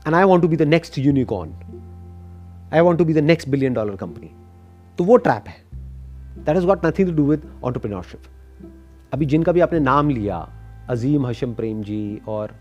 [0.08, 1.52] And I want to be the next unicorn
[2.74, 4.30] I want to be the next billion dollar company
[5.00, 5.56] तो वो trap है।
[6.38, 8.22] That is got nothing to do with entrepreneurship
[9.14, 10.38] अभी जिनका भी आपने नाम लिया,
[10.90, 12.56] अजीम हशम प्रेम जी और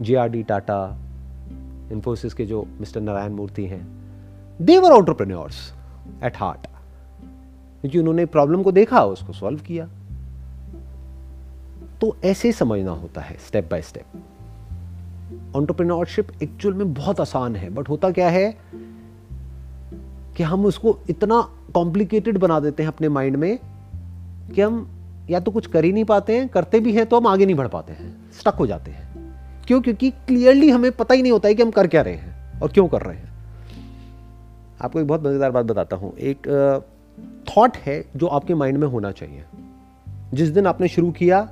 [0.00, 0.98] J R D Tata
[1.92, 3.86] Infosys के जो मिस्टर नारायण मूर्ति हैं
[4.60, 5.72] देवर ऑन्टरप्रेन्योर्स
[6.24, 6.66] एट हार्ट
[7.80, 9.88] क्योंकि उन्होंने प्रॉब्लम को देखा, उसको सॉल्व किया।
[12.00, 17.88] तो ऐसे समझना होता है step by step entrepreneurship actual में बहुत आसान है बट
[17.88, 18.56] होता क्या है
[20.36, 21.40] कि हम उसको इतना
[21.74, 23.58] कॉम्प्लिकेटेड बना देते हैं अपने माइंड में
[24.54, 24.86] कि हम
[25.30, 27.56] या तो कुछ कर ही नहीं पाते हैं, करते भी हैं तो हम आगे नहीं
[27.56, 29.01] बढ़ पाते हैं स्टक हो जाते हैं।
[29.66, 29.80] क्यों?
[29.80, 32.72] क्योंकि क्लियरली हमें पता ही नहीं होता है कि हम कर क्या रहे हैं और
[32.72, 33.30] क्यों कर रहे हैं।
[34.82, 36.48] आपको एक बहुत मज़ेदार बात बताता हूँ। एक
[37.48, 39.44] थॉट है जो आपके माइंड में होना चाहिए।
[40.34, 41.48] जिस दिन आपने शुरू किया,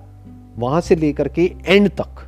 [0.57, 2.27] वहाँ से लेकर के एंड तक,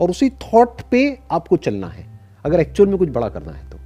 [0.00, 2.06] और उसी थॉट पे आपको चलना है।
[2.44, 3.76] अगर एक्चुअल में कुछ बड़ा करना है तो।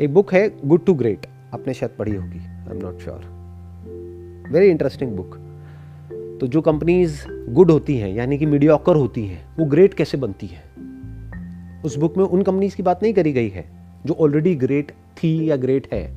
[0.00, 4.66] एक बुक है गुड टू ग्रेट आपने शायद पढ़ी होगी I am not sure very
[4.66, 5.38] interesting book
[6.42, 10.46] तो जो कंपनीज़ गुड होती हैं, यानी कि मीडियोकर होती हैं, वो ग्रेट कैसे बनती
[10.46, 10.62] है?
[11.84, 13.70] उस बुक में उन कंपनीज़ की बात नहीं करी गई है,
[14.06, 16.14] जो ऑलरेडी ग्रेट थी या ग्रेट है,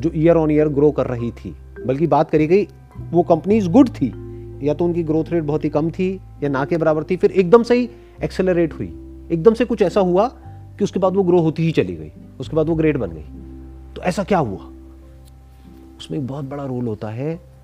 [0.00, 2.68] जो ईयर ऑन ईयर ग्रो कर रही थी, बल्कि बात करी गई,
[3.10, 4.12] वो कंपनीज़ गुड थी,
[4.62, 7.30] या तो उनकी ग्रोथ रेट बहुत ही कम थी, या ना के बराबर थी, फिर
[7.30, 7.90] एकदम से ही
[8.24, 8.86] एक्सेलरेट हुई।
[9.32, 10.28] एकदम से कुछ ऐसा हुआ
[10.78, 13.24] कि उसके बाद वो ग्रो होती ही चली गई, उसके बाद वो ग्रेट बन गई।
[13.96, 14.70] तो ऐसा क्या हुआ?
[15.98, 17.55] उसमें एक बहुत बड़ा रोल होता है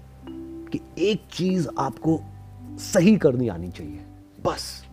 [0.72, 2.20] कि एक चीज़ आपको
[2.82, 4.00] सही करनी आनी चाहिए।
[4.44, 4.84] बस।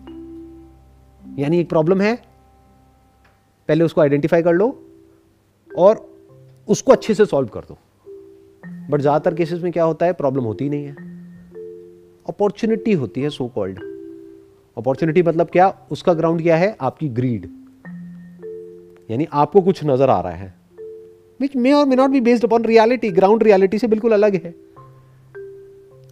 [1.39, 2.15] यानी एक प्रॉब्लम है,
[3.69, 4.67] पहले उसको आइडेंटिफाई कर लो
[5.71, 6.07] और
[6.67, 7.77] उसको अच्छे से सॉल्व कर दो।
[8.89, 10.95] बट ज़्यादातर केसेस में क्या होता है प्रॉब्लम होती नहीं है।
[12.25, 13.79] अपॉर्चुनिटी होती है सो कॉल्ड
[14.77, 15.73] अपॉर्चुनिटी मतलब क्या?
[15.91, 16.75] उसका ग्राउंड क्या है?
[16.81, 17.49] आपकी ग्रीड
[19.09, 20.53] यानी आपको कुछ नज़र आ रहा है।
[21.39, 24.53] विच मे और may not be based upon reality ground reality से बिल्कुल अलग है।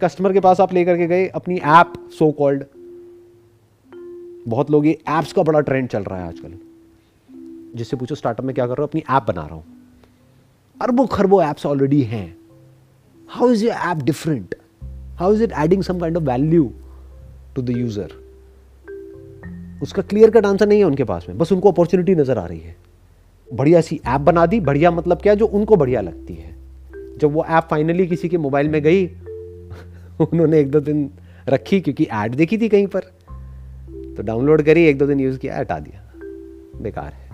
[0.02, 2.64] कस्टमर के पास आप लेकर के गए, अपनी ऐप सो कॉल्ड
[4.48, 6.52] बहुत लोग ये एप्स का बड़ा ट्रेंड चल रहा है आजकल।
[7.76, 8.88] जिससे पूछो स्टार्टअप में क्या कर रहा हूँ?
[8.88, 9.64] अपनी ऐप बना रहा हूँ।
[10.82, 12.36] अरबों खरबों ऐप्स ऑलरेडी हैं।
[13.28, 14.54] How is your app different
[15.16, 16.72] how is it adding some kind of value
[17.56, 18.12] to the user
[19.82, 22.60] उसका क्लियर कट आंसर नहीं है उनके पास में। बस उनको अपॉर्चुनिटी नज़र आ रही
[22.60, 22.76] है।
[23.54, 25.34] बढ़िया सी ऐप बना दी। बढ़िया मतलब क्या?
[25.34, 26.56] जो उनको बढ़िया लगती है।
[27.18, 29.10] जब वो ऐप फाइनली किसी के मोबाइल में गई
[30.32, 31.10] उन्होंने एक दो दिन
[31.48, 33.00] रखी, क्योंकि ऐड देखी थी कहीं पर।
[34.16, 36.12] तो डाउनलोड करी, एक दो दिन यूज़ किया, हटा दिया।
[36.80, 37.30] बेकार है।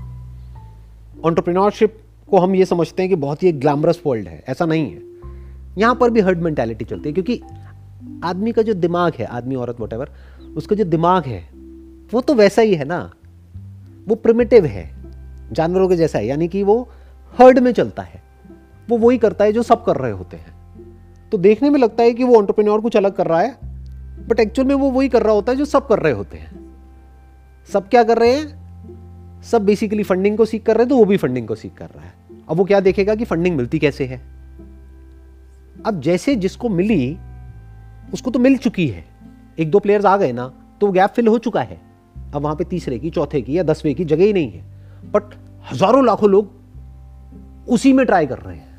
[1.24, 1.98] ऑन्टरप्रिनोरशिप
[2.30, 5.00] को हम ये समझते हैं कि बहुत ही ग्लैमरस वर्ल्ड है। ऐसा नहीं है।
[5.78, 7.40] यहाँ पर भी हर्ड मेंटेलिटी चलती है, क्योंकि
[8.24, 10.08] आदमी का जो दिमाग है, आदमी, औरत वट
[10.56, 11.50] उसका जो दिमाग है,
[12.12, 13.12] वो तो वैसा ही है ना।
[14.08, 14.96] वो प्रिमेटिव है,
[15.52, 16.88] जानवरों के जैसा है। यानी कि वो
[17.38, 18.22] हर्ड में चलता है।
[18.88, 20.53] वो वही करता है जो सब कर रहे होते हैं।
[21.34, 24.68] तो देखने में लगता है कि वो ऑन्टरप्रेन्योर कुछ अलग कर रहा है बट एक्चुअल
[24.68, 26.50] में वो वही कर रहा होता है जो सब कर रहे होते हैं।
[27.68, 29.42] सब क्या कर रहे हैं?
[29.42, 31.86] सब बेसिकली फंडिंग को सीख कर रहे हैं तो वो भी फंडिंग को सीख कर
[31.86, 32.12] रहा है।
[32.48, 34.20] अब वो क्या देखेगा कि फंडिंग मिलती कैसे है?
[35.86, 37.16] अब जैसे जिसको मिली,
[38.12, 39.04] उसको तो मिल चुकी है।
[39.58, 40.46] एक दो प्लेयर्स आ गए ना
[40.80, 41.80] तो गैप फिल हो चुका है।
[42.34, 45.34] अब वहाँ पे तीसरे की, चौथे की या दसवें की जगह ही नहीं है। बट
[45.72, 48.73] हज़ारों लाखों लोग उसी में ट्राई कर रहे हैं।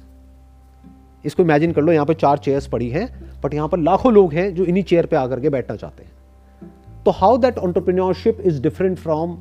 [1.25, 3.07] इसको इमेजिन कर लो, यहाँ पे चार चेयर्स पड़ी हैं
[3.43, 7.03] बट यहाँ पर लाखों लोग हैं जो इन्हीं चेयर पे आकर के बैठना चाहते हैं।
[7.05, 9.37] तो how that entrepreneurship is different from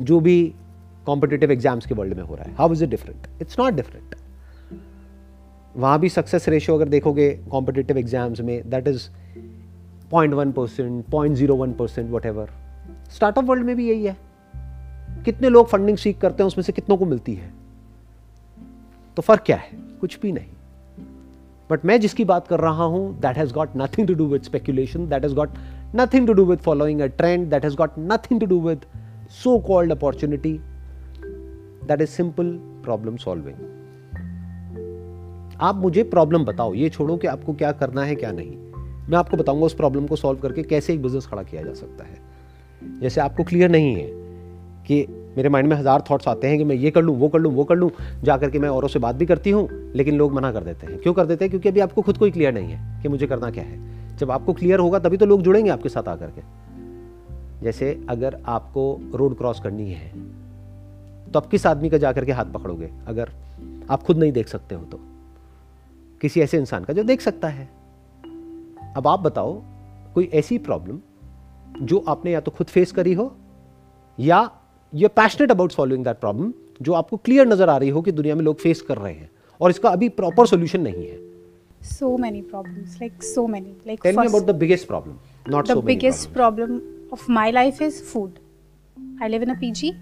[0.00, 0.54] जो भी
[1.06, 2.54] कॉम्पिटेटिव एग्ज़ाम्स के वर्ल्ड में हो रहा है?
[2.56, 4.14] How is it different it's not different
[5.76, 9.08] वहाँ भी सक्सेस रेशियो अगर देखोगे कॉम्पिटेटिव एग्ज़ाम्स में that is
[10.10, 12.50] point one percent point zero one percent whatever
[13.10, 14.16] startup world में भी यही है।
[15.24, 17.52] कितने लोग फंडिंग सीख करते हैं, उसमें से कितनों को मिलती है?
[19.16, 19.70] तो फ़र्क क्या है?
[20.00, 20.51] कुछ भी नहीं।
[21.72, 25.08] बट मैं जिसकी बात कर रहा हूँ that has got nothing to do with speculation
[25.08, 25.48] that has got
[25.94, 28.84] nothing to do with following a trend, that has got nothing to do with
[29.28, 30.52] so called opportunity.
[31.88, 32.52] That is simple
[32.86, 33.58] problem solving.
[35.60, 38.56] आप मुझे problem बताओ, ये छोड़ो कि आपको क्या करना है, क्या नहीं।
[39.08, 42.04] मैं आपको बताऊँगा उस प्रॉब्लम को सॉल्व करके कैसे एक बिज़नेस खड़ा किया जा सकता
[42.04, 42.18] है।
[43.00, 44.08] जैसे आपको क्लियर नहीं है
[44.86, 45.06] कि
[45.36, 47.52] मेरे माइंड में हज़ार थॉट्स आते हैं कि मैं ये कर लूँ, वो कर लूँ,
[47.52, 47.90] वो कर लूँ,
[48.22, 50.98] जा करके मैं औरों से बात भी करती हूँ, लेकिन लोग मना कर देते हैं।
[50.98, 51.50] क्यों कर देते हैं?
[51.50, 54.30] क्योंकि अभी आपको खुद को ही क्लियर नहीं है कि मुझे करना क्या है। जब
[54.30, 56.42] आपको क्लियर होगा, तभी तो लोग जुड़ेंगे आपके साथ आकर के।
[57.62, 60.10] जैसे अगर आपको रोड क्रॉस करनी है
[61.32, 62.90] तो आप किस आदमी का जाकर के हाथ पकड़ोगे?
[63.06, 63.30] अगर
[63.90, 65.00] आप खुद नहीं देख सकते हो तो।
[66.20, 67.68] किसी ऐसे इंसान का जो देख सकता है।
[68.96, 69.52] अब आप बताओ,
[70.14, 70.98] कोई ऐसी प्रॉब्लम
[71.82, 73.34] जो आपने या तो खुद फेस करी हो,
[74.18, 74.50] या
[74.92, 76.52] you are passionate about solving that problem
[76.82, 79.30] जो आपको क्लियर नज़र आ रही हो कि दुनिया में लोग फेस कर रहे हैं
[79.60, 81.18] और इसका अभी प्रॉपर सोल्यूशन नहीं है।
[81.88, 86.32] So many problems like so many like tell about the biggest problem not the biggest
[86.32, 86.80] problem
[87.12, 88.38] of my life is food
[89.22, 89.92] I live in a PG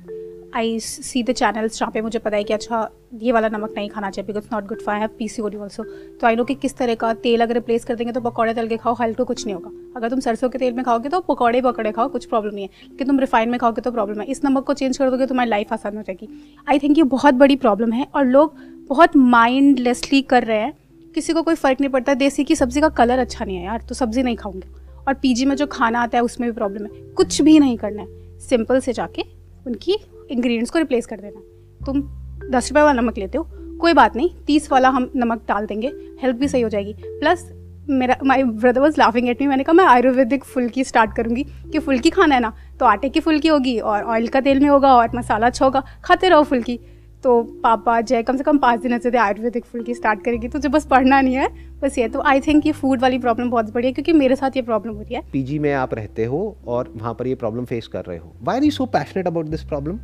[0.57, 2.89] I see the channels जहाँ पे मुझे पता है कि अच्छा
[3.23, 5.83] ये वाला नमक नहीं खाना चाहिए because not good for I have P C also
[6.21, 8.69] तो आई नो कि किस तरह का तेल अगर रिप्लेस कर देंगे तो पकौड़े तल
[8.69, 9.71] के खाओ हेल्थ को कुछ नहीं होगा.
[9.97, 12.89] अगर तुम सरसों के तेल में खाओगे तो पकौड़े पकौड़े खाओ, कुछ प्रॉब्लम नहीं है.
[12.91, 14.27] लेकिन तुम रिफाइन में खाओगे तो प्रॉब्लम है.
[14.27, 16.29] इस नमक को चेंज कर दोगे तुम्हारी लाइफ आसान हो जाएगी.
[16.69, 18.57] आई थिंक ये बहुत बड़ी प्रॉब्लम है और लोग
[18.89, 20.73] बहुत माइंडलेसली कर रहे हैं.
[21.15, 22.15] किसी को कोई फ़र्क नहीं पड़ता.
[22.17, 24.69] देसी की सब्ज़ी का कलर अच्छा नहीं है यार तो सब्ज़ी नहीं खाऊँगे.
[25.09, 27.13] और पीजी में जो खाना आता है उसमें भी प्रॉब्लम है.
[27.13, 28.39] कुछ भी नहीं करना है.
[28.41, 29.23] सिंपल से जाके
[29.67, 29.97] उनकी
[30.31, 31.41] इंग्रेडिएंट्स को रिप्लेस कर देना।
[31.81, 32.03] तुम
[32.51, 33.47] दस रुपये वाला नमक लेते हो,
[33.81, 37.51] कोई बात नहीं, तीस वाला हम नमक डाल देंगे हेल्थ भी सही हो जाएगी। प्लस
[37.91, 41.79] मेरा my brother was laughing at me मैंने कहा, मैं आयुर्वेदिक फुल्की स्टार्ट करूँगी, कि
[41.79, 44.95] फुल्की खाना है ना तो आटे की फुल्की होगी, और ऑयल का तेल में होगा,
[44.95, 46.79] और मसाला अच्छा होगा, खाते रहो फुल्की।
[47.25, 50.69] तो पापा जय कम से कम पाँच दिन ऐसे थे आयुर्वेदिक फुल्की स्टार्ट करेगी। तुझे
[50.69, 51.49] बस पढ़ना नहीं है
[51.81, 54.57] बस ये तो आई थिंक ये फ़ूड वाली प्रॉब्लम बहुत बड़ी है क्योंकि मेरे साथ
[54.57, 57.65] ये प्रॉब्लम हो रही है। पीजी में आप रहते हो और वहाँ पर ये प्रॉब्लम
[57.65, 59.99] फेस कर रहे हो। Why are you so passionate about this problem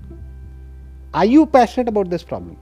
[1.14, 2.55] are you passionate about this problem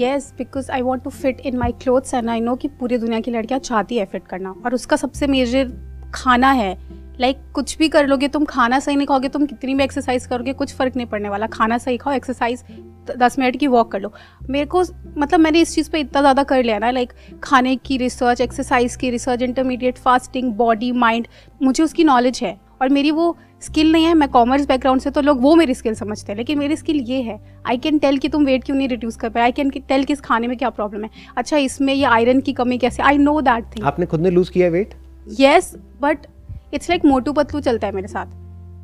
[0.00, 3.20] yes because I want to fit in my clothes and I know कि पूरी दुनिया
[3.20, 5.72] की लड़कियाँ चाहती है फिट करना। और उसका सबसे मेजर
[6.14, 6.76] खाना है
[7.20, 10.26] लाइक like, कुछ भी कर लोगे तुम खाना सही नहीं खाओगे तुम कितनी भी एक्सरसाइज
[10.26, 12.64] करोगे कुछ फ़र्क नहीं पड़ने वाला। खाना सही खाओ एक्सरसाइज
[13.10, 14.12] दस मिनट की वॉक कर लो।
[14.50, 14.82] मेरे को
[15.18, 18.96] मतलब मैंने इस चीज़ पे इतना ज़्यादा कर लिया ना लाइक खाने की रिसर्च एक्सरसाइज
[18.96, 21.26] की research intermediate fasting body mind
[21.62, 25.20] मुझे उसकी नॉलेज है। और मेरी वो स्किल नहीं है मैं कॉमर्स बैकग्राउंड से तो
[25.20, 28.28] लोग वो मेरी स्किल समझते हैं लेकिन मेरी स्किल ये है। आई कैन टेल कि
[28.28, 29.42] तुम वेट क्यों नहीं रिड्यूस कर पाए?
[29.42, 32.52] आई कैन टेल कि इस खाने में क्या प्रॉब्लम है। अच्छा इसमें ये आयरन की
[32.52, 33.02] कमी कैसे?
[33.02, 34.94] आई नो दैट थिंग आपने खुद ने लूज किया weight
[35.40, 36.26] yes but
[36.72, 38.40] it's like Motu Patlu चलता है मेरे साथ।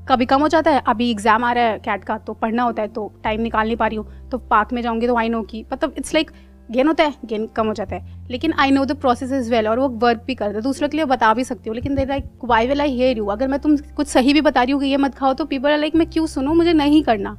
[0.08, 2.82] कभी कम हो जाता है, अभी एग्ज़ाम आ रहा है कैट का तो पढ़ना होता
[2.82, 5.42] है तो टाइम निकाल नहीं पा रही हूँ तो पार्क में जाऊँगी तो आई नो
[5.44, 6.30] की मतलब इट्स लाइक
[6.68, 9.68] गेन होता है गेन कम हो जाता है। लेकिन I know the process is well
[9.68, 12.08] और वो वर्क भी करता है दूसरों के लिए बता भी सकती हूँ, लेकिन there
[12.08, 14.80] like why will I hear you अगर मैं तुम कुछ सही भी बता रही हूँ
[14.80, 16.54] कि ये मत खाओ तो पीपल आर लाइक मैं क्यों सुनूँ?
[16.54, 17.36] मुझे नहीं करना।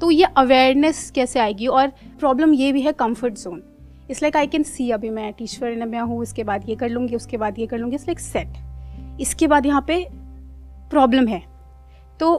[0.00, 1.66] तो ये अवेयरनेस कैसे आएगी?
[1.66, 1.88] और
[2.20, 3.62] प्रॉब्लम ये भी है comfort zone
[4.10, 7.16] it's like I can see अभी मैं टीचर में हूँ, उसके बाद ये कर लूँगी,
[7.16, 8.56] उसके बाद ये कर लूँगी इट्स लाइक सेट
[9.22, 10.06] इसके बाद यहाँ पे
[10.90, 11.42] प्रॉब्लम है।
[12.20, 12.36] तो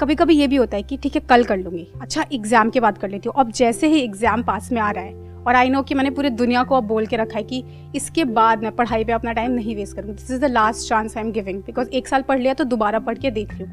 [0.00, 2.80] कभी कभी ये भी होता है कि ठीक है, कल कर लूँगी। अच्छा एग्ज़ाम के
[2.80, 5.68] बाद कर लेती हूँ। अब जैसे ही एग्ज़ाम पास में आ रहा है और आई
[5.70, 7.62] नो कि मैंने पूरी दुनिया को अब बोल के रखा है कि
[7.96, 11.16] इसके बाद मैं पढ़ाई पे अपना टाइम नहीं वेस्ट करूँगी। This is the last chance
[11.16, 13.68] I am giving because एक साल पढ़ लिया तो दोबारा पढ़ के देख लूँ।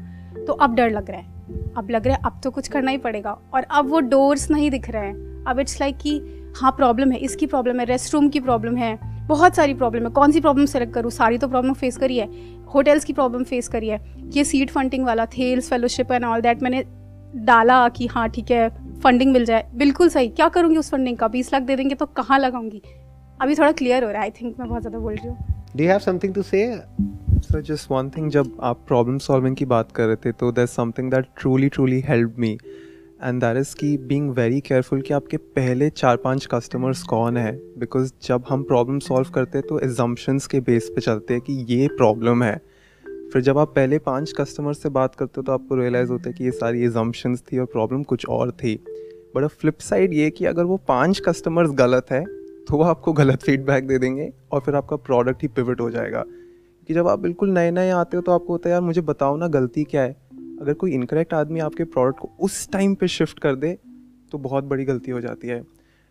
[0.46, 2.98] तो अब डर लग रहा है। अब लग रहा है अब तो कुछ करना ही
[2.98, 6.20] पड़ेगा। और अब वो डोर्स नहीं दिख रहे हैं। अब इट्स लाइक कि
[6.56, 8.96] हाँ प्रॉब्लम है, इसकी प्रॉब्लम है रेस्ट रूम की प्रॉब्लम है।
[9.28, 11.10] बहुत सारी प्रॉब्लम है। कौन सी प्रॉब्लम सेलेक्ट करूँ?
[11.10, 12.28] सारी तो प्रॉब्लम फेस करी है।
[12.74, 14.00] होटल्स की प्रॉब्लम फेस करी है।
[14.34, 16.82] ये सीट फंडिंग वाला Thiel's fellowship and all that मैंने
[17.36, 18.68] डाला कि हाँ ठीक है
[19.00, 21.28] फंडिंग मिल जाए। बिल्कुल सही। क्या करूँगी उस फंडिंग का?
[21.28, 22.82] बीस लाख दे देंगे तो कहाँ लगाऊँगी?
[23.40, 25.36] अभी थोड़ा क्लियर हो रहा है। आई थिंक मैं बहुत ज़्यादा बोल रही हूँ।
[25.76, 26.66] Do have something to say
[27.42, 30.68] sir just one thing जब आप प्रॉब्लम सॉल्विंग की बात कर रहे थे तो that
[30.68, 32.56] something that truly truly help me
[33.24, 37.52] and that is key being very careful कि आपके पहले चार पाँच कस्टमर्स कौन है।
[37.78, 41.52] बिकॉज़ जब हम प्रॉब्लम सॉल्व करते हैं तो एजम्पन्स के बेस पे चलते हैं कि
[41.68, 42.56] ये प्रॉब्लम है।
[43.32, 46.34] फिर जब आप पहले पाँच कस्टमर से बात करते हो तो आपको रियलाइज़ होता है
[46.34, 48.74] कि ये सारी एजम्पन्स थी और प्रॉब्लम कुछ और थी।
[49.36, 52.24] बट अब फ्लिप साइड ये कि अगर वो पाँच कस्टमर्स गलत है
[52.64, 56.24] तो वो आपको गलत फीडबैक दे देंगे और फिर आपका प्रोडक्ट ही पिवट हो जाएगा।
[56.88, 59.36] कि जब आप बिल्कुल नए नए आते हो तो आपको होता है, यार, मुझे बताओ
[59.36, 60.16] ना गलती क्या है?
[60.60, 63.76] अगर कोई इनकरेक्ट आदमी आपके प्रोडक्ट को उस टाइम पे शिफ्ट कर दे
[64.32, 65.60] तो बहुत बड़ी गलती हो जाती है।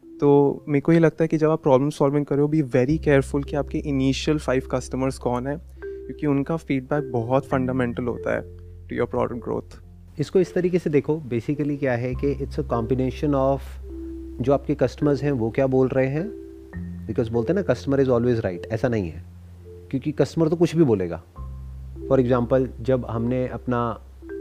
[0.03, 3.43] तो मेरे को ये लगता है कि जब आप प्रॉब्लम सॉल्विंग करो बी वेरी केयरफुल
[3.43, 8.41] कि आपके इनिशियल फाइव कस्टमर्स कौन है, क्योंकि उनका फीडबैक बहुत फंडामेंटल होता है
[8.88, 9.79] टू योर प्रोडक्ट ग्रोथ
[10.19, 13.63] इसको इस तरीके से देखो बेसिकली क्या है कि इट्स अ कॉम्बिनेशन ऑफ़
[14.41, 16.27] जो आपके कस्टमर्स हैं, वो क्या बोल रहे हैं?
[17.07, 19.23] बिकॉज़ बोलते हैं ना कस्टमर इज़ ऑलवेज राइट ऐसा नहीं है।
[19.91, 21.21] क्योंकि कस्टमर तो कुछ भी बोलेगा।
[22.10, 23.79] फॉर एग्ज़ाम्पल जब हमने अपना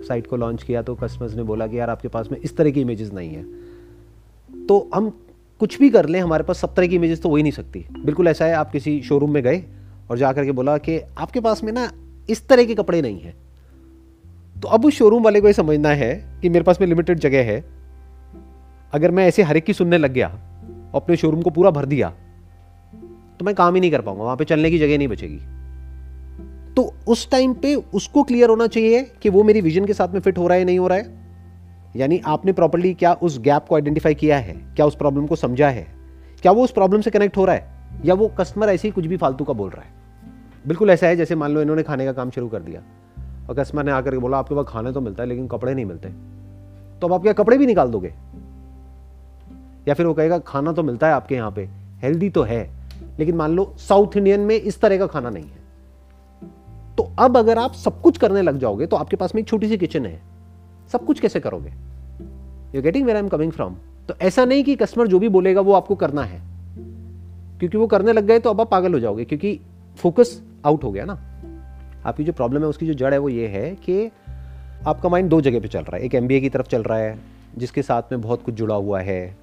[0.08, 2.70] साइट को लॉन्च किया तो कस्टमर्स ने बोला कि यार, आपके पास में इस तरह
[2.70, 3.44] की इमेजेस नहीं है।
[4.66, 5.10] तो हम
[5.60, 7.84] कुछ भी कर लें, हमारे पास सब तरह की इमेजेस तो हो ही नहीं सकती।
[8.04, 9.62] बिल्कुल ऐसा है, आप किसी शोरूम में गए
[10.10, 11.90] और जा करके बोला कि आपके पास में ना
[12.30, 13.34] इस तरह के कपड़े नहीं हैं।
[14.56, 17.44] तो अब उस शोरूम वाले को ये समझना है कि मेरे पास में लिमिटेड जगह
[17.44, 17.64] है।
[18.92, 21.86] अगर मैं ऐसे हर एक की सुनने लग गया और अपने शोरूम को पूरा भर
[21.86, 22.10] दिया
[23.40, 25.38] तो मैं काम ही नहीं कर पाऊँगा, वहाँ पे चलने की जगह नहीं बचेगी।
[26.76, 30.20] तो उस टाइम पे उसको क्लियर होना चाहिए कि वो मेरी विजन के साथ में
[30.20, 31.26] फिट हो रहा है नहीं हो रहा है।
[31.96, 34.52] यानी आपने प्रॉपरली क्या उस गैप को आइडेंटिफाई किया है?
[34.52, 35.86] क्या उस प्रॉब्लम को समझा है?
[36.42, 37.68] क्या वो उस प्रॉब्लम से कनेक्ट हो रहा है?
[38.04, 39.88] या वो कस्टमर ऐसे ही कुछ भी फालतू का बोल रहा है?
[40.66, 42.82] बिल्कुल ऐसा है जैसे मान लो इन्होंने खाने का काम शुरू कर दिया।
[43.48, 45.84] और कस्टमर ने आकर के बोला, आपके पास खाना तो मिलता है, लेकिन कपड़े नहीं
[45.84, 46.08] मिलते।
[47.00, 48.14] तो अब आप क्या कपड़े भी निकाल दोगे?
[49.88, 51.68] या फिर वो कहेगा, खाना तो मिलता है आपके यहाँ पे
[52.02, 52.70] हेल्दी तो है,
[53.18, 55.65] लेकिन मान लो साउथ इंडियन में इस तरह का खाना नहीं है।
[56.98, 59.68] तो अब अगर आप सब कुछ करने लग जाओगे तो आपके पास में एक छोटी
[59.68, 60.20] सी किचन है।
[60.92, 61.72] सब कुछ कैसे करोगे?
[62.74, 63.76] You getting where I am coming from
[64.08, 66.40] तो ऐसा नहीं कि कस्टमर जो भी बोलेगा, वो आपको करना है।
[67.58, 69.60] क्योंकि वो करने लग गए तो अब आप पागल हो जाओगे, क्योंकि
[69.96, 71.20] फोकस आउट हो गया ना।
[72.06, 74.10] आपकी जो प्रॉब्लम है, उसकी जो जड़ है, वो ये है कि
[74.86, 77.18] आपका माइंड दो जगह पे चल रहा है। एक एमबीए की तरफ़ चल रहा है,
[77.58, 79.36] जिसके साथ में बहुत कुछ जुड़ा हुआ है।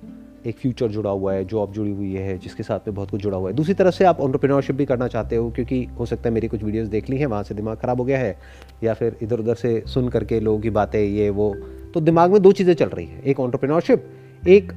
[0.45, 3.37] एक फ्यूचर जुड़ा हुआ है जॉब जुड़ी हुई है, जिसके साथ में बहुत कुछ जुड़ा
[3.37, 6.33] हुआ है। दूसरी तरफ़ से आप ऑन्टरप्रीनोरशिप भी करना चाहते हो, क्योंकि हो सकता है
[6.33, 8.37] मेरी कुछ वीडियोस देख ली हैं, वहाँ से दिमाग ख़राब हो गया है,
[8.83, 11.55] या फिर इधर उधर से सुन करके लोगों की बातें, ये, वो।
[11.93, 14.05] तो दिमाग में दो चीज़ें चल रही है, एक ऑन्टरप्रीनोरशिप
[14.47, 14.71] एक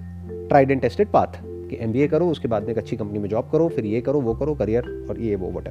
[0.48, 3.48] ट्राइड एंड टेस्टेड पाथ कि एमबीए करो, उसके बाद में एक अच्छी कंपनी में जॉब
[3.52, 5.68] करो, फिर ये करो, वो करो करियर और ये, वो वट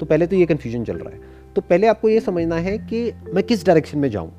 [0.00, 1.20] तो पहले तो ये कन्फ्यूज़न चल रहा है।
[1.54, 4.30] तो पहले आपको ये समझना है कि मैं किस डायरेक्शन में जाऊँ।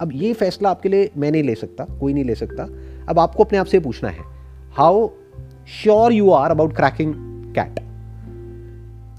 [0.00, 2.66] अब ये फैसला आपके लिए मैं नहीं ले सकता, कोई नहीं ले सकता।
[3.08, 4.24] अब आपको अपने आप से पूछना है
[4.72, 5.08] how
[5.68, 7.14] sure you are about cracking
[7.54, 7.80] CAT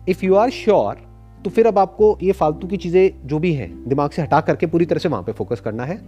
[0.10, 1.02] if you are sure
[1.46, 4.65] तो फिर अब आपको ये फालतू की चीज़ें जो भी है, दिमाग से हटा करके
[4.65, 6.00] पूरी तरह से वहाँ पे फोकस करना है।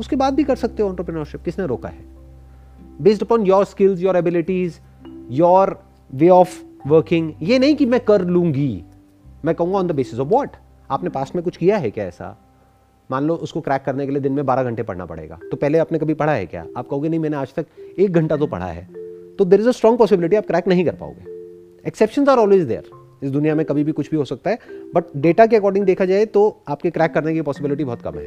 [0.00, 2.04] उसके बाद भी कर सकते हो ऑन्टरप्रीनोरशिप किसने रोका है?
[3.02, 4.80] Based upon your skills your abilities
[5.30, 5.80] your
[6.14, 8.84] way of working ये नहीं कि मैं कर लूँगी,
[9.44, 10.56] मैं कहूँगा on the basis of what
[10.90, 12.36] आपने पास्ट में कुछ किया है क्या ऐसा?
[13.10, 15.78] मान लो उसको क्रैक करने के लिए दिन में बारह घंटे पढ़ना पड़ेगा। तो पहले
[15.78, 16.66] आपने कभी पढ़ा है क्या?
[16.76, 17.66] आप कहोगे, नहीं, मैंने आज तक
[17.98, 18.88] एक घंटा तो पढ़ा है।
[19.38, 21.34] तो there is a strong possibility आप क्रैक नहीं कर पाओगे।
[21.86, 22.90] एक्सेप्शन आर ऑलवेज देयर
[23.22, 24.58] इस दुनिया में कभी भी कुछ भी हो सकता है
[24.94, 28.26] बट डेटा के अकॉर्डिंग देखा जाए तो आपके क्रैक करने की पॉसिबिलिटी बहुत कम है।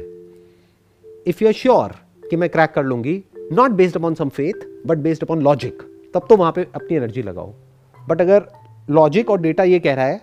[1.26, 1.94] इफ़ यू आर श्योर
[2.30, 5.82] कि मैं क्रैक कर लूँगी not based upon some faith but based upon logic
[6.14, 7.52] तब तो वहाँ पे अपनी एनर्जी लगाओ।
[7.98, 8.46] बट अगर
[8.90, 10.20] लॉजिक और डेटा ये कह रहा है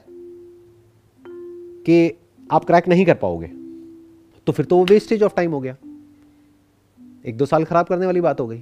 [1.86, 2.12] कि
[2.50, 3.50] आप क्रैक नहीं कर पाओगे
[4.48, 5.76] तो फिर तो वो वेस्टेज ऑफ़ टाइम हो गया।
[7.26, 8.58] एक दो साल खराब करने वाली बात हो गई।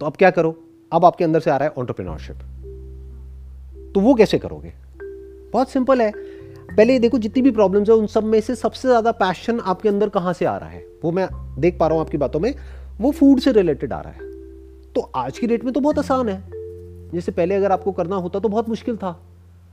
[0.00, 0.56] तो अब क्या करो?
[0.92, 2.36] अब आपके अंदर से आ रहा है ऑन्टरप्रीनोरशिप
[3.94, 4.72] तो वो कैसे करोगे?
[5.52, 6.12] बहुत सिंपल है।
[6.76, 10.08] पहले देखो, जितनी भी प्रॉब्लम्स है, उन सब में से सबसे ज़्यादा पैशन आपके अंदर
[10.08, 10.84] कहाँ से आ रहा है?
[11.04, 12.54] वो मैं देख पा रहा हूँ आपकी बातों में।
[13.00, 14.28] वो फ़ूड से रिलेटेड आ रहा है।
[14.92, 16.42] तो आज की डेट में तो बहुत आसान है।
[17.12, 19.18] जैसे पहले अगर आपको करना होता तो बहुत मुश्किल था।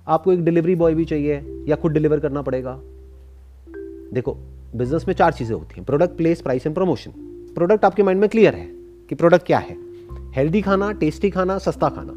[0.08, 2.80] आपको एक डिलीवरी बॉय भी चाहिए या खुद डिलीवर करना पड़ेगा।
[4.14, 4.38] देखो
[4.76, 7.12] बिज़नेस में चार चीज़ें होती हैं। Product place price and promotion
[7.56, 8.66] product आपके माइंड में क्लियर है
[9.10, 9.76] कि प्रोडक्ट क्या है।
[10.36, 12.14] हेल्दी खाना टेस्टी खाना, सस्ता खाना।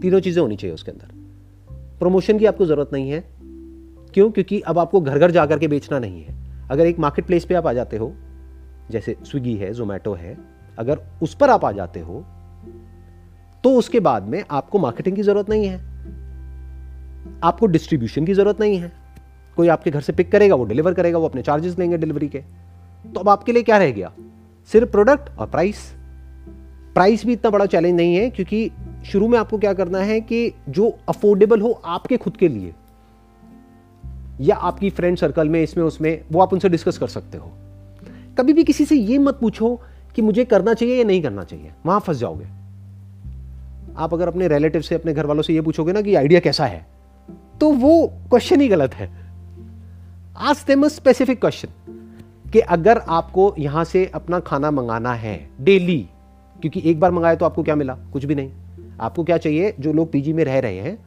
[0.00, 1.08] तीनों चीज़ें होनी चाहिए उसके अंदर।
[2.00, 3.20] प्रमोशन की आपको ज़रूरत नहीं है।
[4.14, 4.30] क्यों?
[4.30, 6.36] क्योंकि अब आपको घर घर जाकर के बेचना नहीं है।
[6.70, 8.12] अगर एक मार्केट प्लेस पर आप आ जाते हो,
[8.90, 10.38] जैसे स्विगी है जोमेटो है,
[10.78, 12.24] अगर उस पर आप आ जाते हो
[13.64, 15.78] तो उसके बाद में आपको मार्केटिंग की ज़रूरत नहीं है।
[17.42, 18.92] आपको डिस्ट्रीब्यूशन की ज़रूरत नहीं है।
[19.58, 22.38] कोई आपके घर से पिक करेगा, वो डिलीवर करेगा, वो अपने चार्जेस लेंगे डिलीवरी के।
[23.14, 24.12] तो अब आपके लिए क्या रह गया?
[24.72, 25.76] सिर्फ़ प्रोडक्ट और प्राइस
[26.94, 28.70] प्राइस भी इतना बड़ा चैलेंज नहीं है, क्योंकि
[29.06, 32.72] शुरू में आपको क्या करना है कि जो अफोर्डेबल हो आपके खुद के लिए,
[34.40, 37.50] या आपकी फ्रेंड सर्कल में, इसमें, उसमें, वो आप उनसे डिस्कस कर सकते हो।
[38.38, 39.80] कभी भी किसी से ये मत पूछो
[40.14, 42.46] कि मुझे करना चाहिए या नहीं करना चाहिए। वहाँ फंस जाओगे।
[43.96, 46.66] आप अगर अपने रिलेटिव से, अपने घर वालों से ये पूछोगे ना कि आइडिया कैसा
[46.66, 46.86] है
[47.60, 49.27] तो वो क्वेश्चन ही गलत है।
[50.38, 51.68] आज देम स्पेसिफिक क्वेश्चन
[52.52, 55.98] कि अगर आपको यहाँ से अपना खाना मंगाना है डेली
[56.56, 57.94] क्योंकि एक बार मंगाए तो आपको क्या मिला?
[58.12, 58.50] कुछ भी नहीं।
[59.00, 59.74] आपको क्या चाहिए?
[59.80, 60.98] जो लोग पीजी में रह रहे हैं,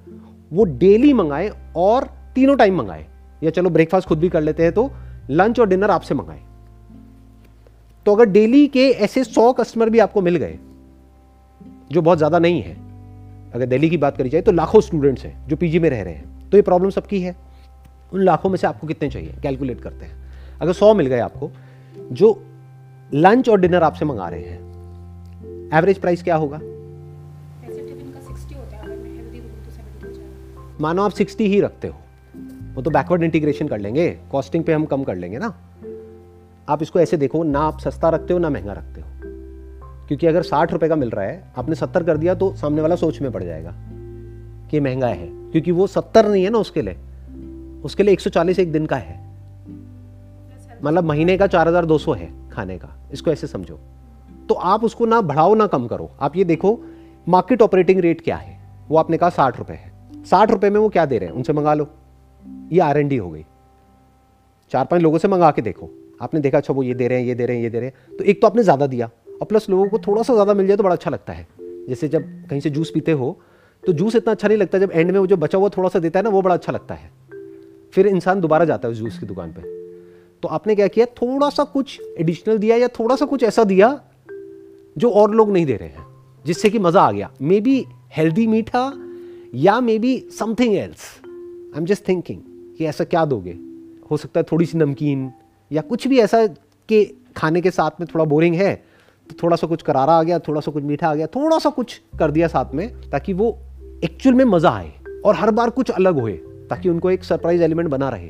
[0.51, 3.05] वो डेली मंगाए और तीनों टाइम मंगाए।
[3.43, 4.89] या चलो ब्रेकफास्ट खुद भी कर लेते हैं तो
[5.29, 6.41] लंच और डिनर आपसे मंगाए।
[8.05, 10.57] तो अगर डेली के ऐसे सौ कस्टमर भी आपको मिल गए,
[11.91, 12.75] जो बहुत ज़्यादा नहीं है,
[13.53, 16.13] अगर दिल्ली की बात करी जाए तो लाखों स्टूडेंट्स हैं जो पीजी में रह रहे
[16.13, 17.35] हैं। तो ये प्रॉब्लम सबकी है।
[18.13, 19.35] उन लाखों में से आपको कितने चाहिए?
[19.43, 20.19] कैलकुलेट करते हैं।
[20.61, 21.51] अगर सौ मिल गए आपको
[22.11, 22.41] जो
[23.11, 26.59] लंच और डिनर आपसे मंगा रहे हैं एवरेज प्राइस क्या होगा?
[30.81, 31.97] मानो आप 60 ही रखते हो
[32.75, 35.47] वो तो बैकवर्ड इंटीग्रेशन कर लेंगे कॉस्टिंग पे हम कम कर लेंगे ना।
[36.69, 39.07] आप इसको ऐसे देखो ना आप सस्ता रखते हो ना महँगा रखते हो।
[40.07, 42.95] क्योंकि अगर साठ रुपए का मिल रहा है आपने सत्तर कर दिया तो सामने वाला
[42.95, 43.73] सोच में पड़ जाएगा
[44.71, 46.97] कि महँगा है क्योंकि वो सत्तर नहीं है ना उसके लिए।
[47.83, 49.19] उसके लिए एक सौ चालीस एक दिन का है।
[50.83, 53.79] मतलब महीने का चार हज़ार दो सौ है खाने का। इसको ऐसे समझो।
[54.49, 56.79] तो आप उसको ना बढ़ाओ, ना कम करो। आप ये देखो
[57.27, 58.59] मार्केट ऑपरेटिंग रेट क्या है?
[58.89, 61.35] वो आपने कहा साठ रुपए है। साठ रुपए में वो क्या दे रहे हैं?
[61.35, 61.87] उनसे मंगा लो।
[62.71, 63.45] ये आर एन डी हो गई।
[64.71, 65.89] चार पाँच लोगों से मंगा के देखो।
[66.21, 67.87] आपने देखा अच्छा वो ये दे रहे हैं, ये दे रहे हैं, ये दे रहे
[67.87, 70.67] हैं। तो एक तो आपने ज़्यादा दिया। और प्लस लोगों को थोड़ा सा ज़्यादा मिल
[70.67, 71.47] जाए तो बड़ा अच्छा लगता है।
[71.89, 73.37] जैसे जब कहीं से जूस पीते हो
[73.83, 75.99] तो जूस इतना अच्छा नहीं लगता। जब एंड में वो जो बचा हुआ थोड़ा सा
[75.99, 77.09] देता है ना, वो बड़ा अच्छा लगता है।
[77.93, 79.79] फिर इंसान दोबारा जाता है उस जूस की दुकान पर
[80.43, 81.05] तो आपने क्या किया?
[81.05, 83.99] थोड़ा सा कुछ एडिशनल दिया या थोड़ा सा कुछ ऐसा दिया
[84.95, 86.05] जो और लोग नहीं दे रहे हैं,
[86.45, 88.91] जिससे कि मज़ा आ गया। मे बी हेल्दी मीठा
[89.55, 92.39] या may be something else I am just thinking
[92.77, 93.57] कि ऐसा क्या दोगे?
[94.11, 95.31] हो सकता है थोड़ी सी नमकीन
[95.71, 97.03] या कुछ भी ऐसा कि
[97.37, 98.73] खाने के साथ में थोड़ा बोरिंग है
[99.29, 101.69] तो थोड़ा सा कुछ करारा आ गया, थोड़ा सा कुछ मीठा आ गया, थोड़ा सा
[101.69, 103.57] कुछ कर दिया साथ में, ताकि वो
[104.03, 104.91] एक्चुअल में मज़ा आए
[105.25, 106.39] और हर बार कुछ अलग होए।
[106.71, 108.29] ताकि उनको एक सरप्राइज़ एलिमेंट बना रहे।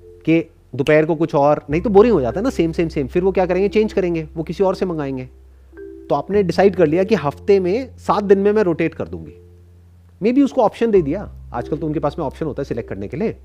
[0.00, 3.06] कि दोपहर को कुछ और, नहीं तो बोरिंग हो जाता है ना सेम सेम सेम
[3.06, 3.68] फिर वो क्या करेंगे?
[3.68, 5.28] चेंज करेंगे। वो किसी और से मंगाएँगे।
[5.78, 9.32] तो आपने डिसाइड कर लिया कि हफ़्ते में सात दिन में मैं रोटेट कर दूँगी।
[10.22, 12.88] मे बी उसको ऑप्शन दे दिया। आजकल तो उनके पास में ऑप्शन होता है सिलेक्ट
[12.88, 13.36] करने के लिए।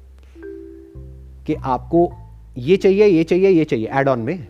[1.47, 2.11] कि आपको
[2.57, 4.47] ये चाहिए ये चाहिए ये चाहिए एड ऑन में।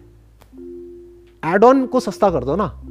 [1.45, 2.81] एड ऑन को सस्ता कर दो ना।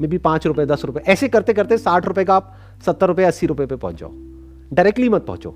[0.00, 2.56] मे बी पाँच रुपए, दस रुपए। ऐसे करते करते साठ रुपए का आप,
[2.86, 4.35] सत्तर रुपए, अस्सी रुपए पे पहुँच जाओ।
[4.72, 5.50] डायरेक्टली मत पहुंचो।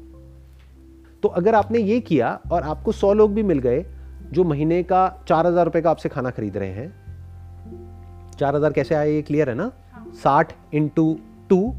[1.23, 3.85] तो अगर आपने ये किया और आपको सौ लोग भी मिल गए
[4.33, 6.89] जो महीने का चार हज़ार रुपए का आपसे खाना खरीद रहे हैं,
[8.39, 9.71] चार हज़ार कैसे आए, ये क्लियर है ना?
[10.15, 11.19] साठ इंटू
[11.51, 11.75] टू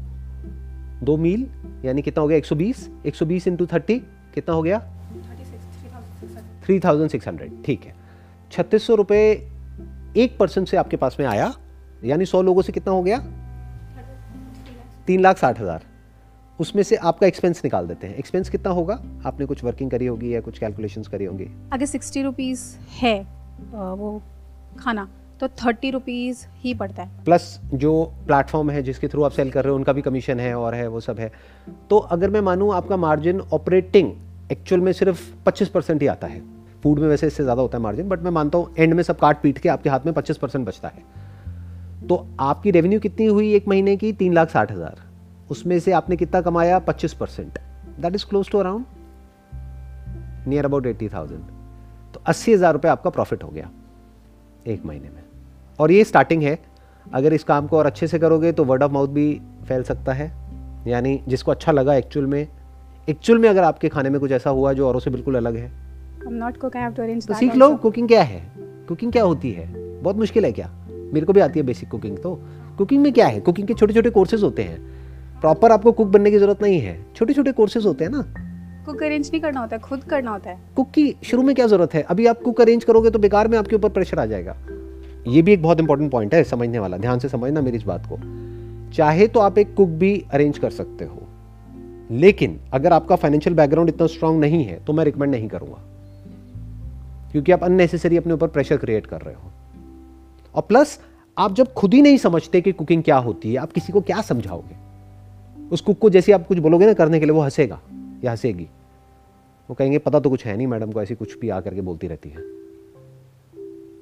[1.02, 1.46] दो मील,
[1.84, 2.38] यानी कितना हो गया?
[2.38, 3.98] एक सौ बीस, एक सौ बीस इंटू थर्टी
[4.34, 4.78] कितना हो गया?
[6.64, 7.94] थ्री थाउज़ेंड सिक्स हंड्रेड ठीक है।
[8.50, 9.30] छत्तीस सौ रुपये
[10.16, 11.52] एक परसेंट से आपके पास में आया,
[12.04, 13.18] यानी सौ लोगों से कितना हो गया?
[15.06, 15.84] तीन लाख साठ हज़ार।
[16.62, 19.00] उसमें से आपका एक्सपेंस निकाल देते हैं। एक्सपेंस कितना होगा?
[19.26, 21.48] आपने कुछ वर्किंग करी होगी या कुछ कैलकुलेशंस करी होंगी?
[21.72, 23.18] अगर सिक्सटी रुपीज़ है
[23.72, 24.20] वो
[24.78, 25.08] खाना
[25.40, 27.92] तो थर्टी रुपीज़ ही पड़ता है। प्लस जो
[28.26, 30.86] प्लेटफॉर्म है जिसके थ्रू आप सेल कर रहे हो उनका भी कमीशन है और है
[30.88, 31.30] वो सब है।
[31.90, 34.12] तो अगर मैं मानूँ आपका मार्जिन ऑपरेटिंग
[34.52, 36.40] एक्चुअल में सिर्फ़ पच्चीस परसेंट ही आता है।
[36.82, 39.18] फ़ूड में वैसे इससे ज़्यादा होता है मार्जिन बट मैं मानता हूँ एंड में सब
[39.18, 43.52] काट पीट के आपके हाथ में पच्चीस परसेंट बचता है। तो आपकी रेवेन्यू कितनी हुई
[43.54, 44.12] एक महीने की?
[44.14, 45.00] तीन लाख साठ हज़ार।
[45.52, 46.78] उसमें से आपने कितना कमाया?
[46.80, 47.58] पच्चीस percent.
[48.00, 48.84] That is close to around
[50.48, 51.40] near about eighty thousand
[52.14, 53.70] तो अस्सी हज़ार रुपये आपका प्रॉफिट हो गया
[54.66, 55.22] एक महीने में।
[55.78, 56.58] और ये स्टार्टिंग है।
[57.06, 60.12] अगर इस काम को और अच्छे से करोगे तो वर्ड ऑफ़ माउथ भी फैल सकता
[60.12, 60.30] है।
[60.86, 62.46] यानी जिसको अच्छा लगा एक्चुअल में
[63.08, 65.70] एक्चुअल में अगर आपके खाने में कुछ ऐसा हुआ जो औरों से बिल्कुल अलग है।
[67.20, 68.42] तो सीख लो कुकिंग क्या है?
[68.88, 69.66] कुकिंग क्या होती है?
[70.02, 70.70] बहुत मुश्किल है क्या?
[70.88, 72.34] मेरे को भी आती है बेसिक कुकिंग तो
[72.78, 73.40] कुकिंग में क्या है?
[73.40, 74.78] कुकिंग के छोटे छोटे कोर्सेज होते हैं।
[75.42, 78.22] प्रॉपर आपको कुक बनने की ज़रूरत नहीं है। छोटे छोटे कोर्सेज होते हैं ना।
[78.86, 81.66] कुक अरेंज नहीं करना होता है खुद करना होता है। कुक की शुरू में क्या
[81.66, 82.02] ज़रूरत है?
[82.02, 84.56] अभी आप कुक अरेंज करोगे तो बेकार में आपके ऊपर प्रेशर आ जाएगा।
[85.28, 88.06] ये भी एक बहुत इंपॉर्टेंट पॉइंट है समझने वाला। ध्यान से समझना मेरी इस बात
[88.12, 88.18] को।
[88.92, 91.22] चाहे तो आप एक कुक भी अरेंज कर सकते हो।
[92.10, 95.82] लेकिन अगर आपका फाइनेंशियल बैकग्राउंड इतना स्ट्रांग नहीं है तो मैं रिकमेंड नहीं करूँगा।
[97.32, 99.50] क्योंकि आप अननेसेसरी अपने ऊपर प्रेशर क्रिएट कर रहे हो।
[100.54, 100.98] और प्लस
[101.38, 104.20] आप जब खुद ही नहीं समझते कि कुकिंग क्या होती है आप किसी को क्या
[104.20, 104.81] समझाओगे?
[105.72, 107.80] उस कुक को जैसे आप कुछ बोलोगे ना करने के लिए, वो हंसेगा,
[108.24, 108.68] या हंसेगी।
[109.68, 112.06] वो कहेंगे, पता तो कुछ है नहीं मैडम को, ऐसी कुछ भी आकर के बोलती
[112.06, 112.50] रहती है।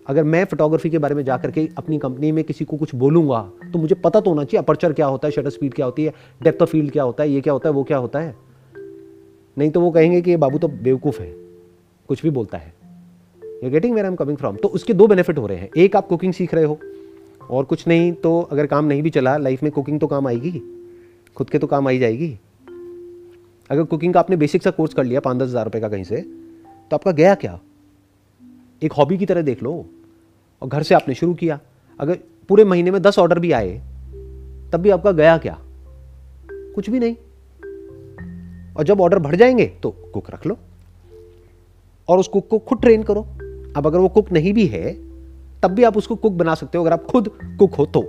[0.07, 3.41] अगर मैं फोटोग्राफी के बारे में जाकर के अपनी कंपनी में किसी को कुछ बोलूँगा
[3.73, 6.13] तो मुझे पता तो होना चाहिए अपर्चर क्या होता है शटर स्पीड क्या होती है
[6.43, 8.35] डेप्थ ऑफ़ फ़ील्ड क्या होता है, ये क्या होता है, वो क्या होता है।
[9.57, 11.31] नहीं तो वो कहेंगे कि ये बाबू तो बेवकूफ़ है,
[12.09, 12.73] कुछ भी बोलता है।
[13.65, 15.97] You getting where I am coming from तो उसके दो बेनिफिट हो रहे हैं। एक,
[15.97, 16.79] आप कुकिंग सीख रहे हो,
[17.51, 20.63] और कुछ नहीं तो अगर काम नहीं भी चला लाइफ में कुकिंग तो काम आएगी
[21.37, 22.39] खुद के तो काम आई जाएगी।
[23.71, 26.05] अगर कुकिंग का आपने बेसिक सा कोर्स कर लिया, पाँच दस हज़ार रुपये का कहीं
[26.05, 27.59] से तो आपका गया क्या?
[28.83, 29.73] एक हॉबी की तरह देख लो,
[30.63, 31.59] और घर से आपने शुरू किया।
[32.01, 32.19] अगर
[32.49, 33.77] पूरे महीने में दस ऑर्डर भी आए,
[34.73, 35.59] तब भी आपका गया क्या?
[36.75, 37.17] कुछ भी नहीं।
[38.77, 40.57] और जब ऑर्डर बढ़ जाएँगे तो कुक रख लो।
[42.09, 43.23] और उस कुक को खुद ट्रेन करो।
[43.77, 44.93] अब अगर वो कुक नहीं भी है,
[45.63, 48.03] तब भी आप उसको कुक बना सकते हो। अगर आप खुद कुक हो तो।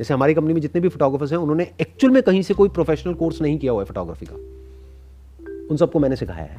[0.00, 3.14] जैसे हमारी कंपनी में जितने भी फोटोग्राफर्स हैं उन्होंने एक्चुअल में कहीं से कोई प्रोफेशनल
[3.14, 4.36] कोर्स नहीं किया हुआ है फोटोग्राफी का।
[5.70, 6.56] उन सबको मैंने सिखाया है।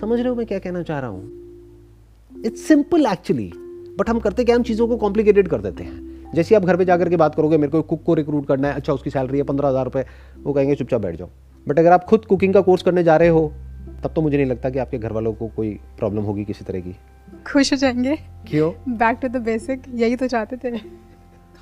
[0.00, 2.42] समझ रहे हो मैं क्या कहना चाह रहा हूँ?
[2.46, 3.50] इट्स सिंपल एक्चुअली
[3.98, 6.84] बट हम करते क्या हम चीज़ों को कॉम्प्लिकेटेड कर देते हैं। जैसे आप घर पे
[6.84, 9.44] जाकर के बात करोगे मेरे को कुक को रिक्रूट करना है अच्छा उसकी सैलरी है
[9.44, 10.04] पंद्रह हज़ार रुपये
[10.42, 11.28] वो कहेंगे चुपचाप बैठ जाओ।
[11.66, 13.52] बट अगर आप खुद कुकिंग का कोर्स करने जा रहे हो
[14.04, 16.80] तब तो मुझे नहीं लगता कि आपके घर वालों को कोई प्रॉब्लम होगी किसी तरह
[16.80, 16.96] की।
[17.46, 18.16] खुश हो जाएँगे।
[18.48, 18.72] क्यों?
[18.88, 21.03] बैक टू द बेसिक यही तो चाहते थे।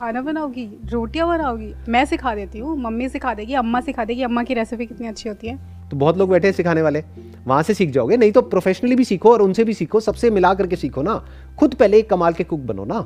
[0.03, 4.43] खाना बनाओगी, रोटियाँ बनाओगी, मैं सिखा देती हूँ, मम्मी सिखा देगी, अम्मा सिखा देगी, अम्मा
[4.43, 5.57] की रेसिपी कितनी अच्छी होती है।
[5.91, 7.03] तो बहुत लोग बैठे हैं सिखाने वाले,
[7.47, 10.53] वहाँ से सीख जाओगे, नहीं तो प्रोफेशनली भी सीखो और उनसे भी सीखो, सबसे मिला
[10.55, 11.15] करके सीखो ना,
[11.59, 13.01] खुद पहले एक कमाल के कुक बनो ना।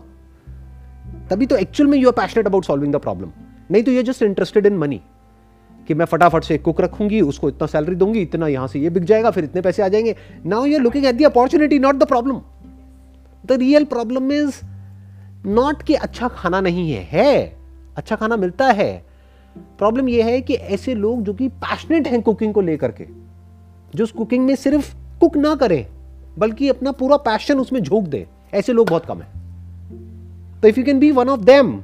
[1.30, 3.32] तभी तो एक्चुअल में you are passionate about solving the problem
[3.70, 5.00] नहीं तो you just interested in money
[5.88, 9.04] कि मैं फटाफट से कुक रखूँगी, उसको इतना सैलरी दूँगी, इतना यहाँ से ये बिक
[9.04, 10.16] जाएगा, फिर इतने पैसे आ जाएँगे।
[10.46, 12.40] Now you are looking at the opportunity not the problem
[13.44, 14.60] the real problem is
[15.46, 17.56] not कि अच्छा खाना नहीं है है
[17.96, 19.04] अच्छा खाना मिलता है।
[19.56, 23.06] प्रॉब्लम यह है कि ऐसे लोग जो कि पैशनेट हैं कुकिंग को लेकर के,
[23.94, 25.86] जो उस कुकिंग में सिर्फ़ कुक ना करें,
[26.38, 29.28] बल्कि अपना पूरा पैशन उसमें झोंक दे, ऐसे लोग बहुत कम है।
[30.60, 31.82] तो if you can be one of them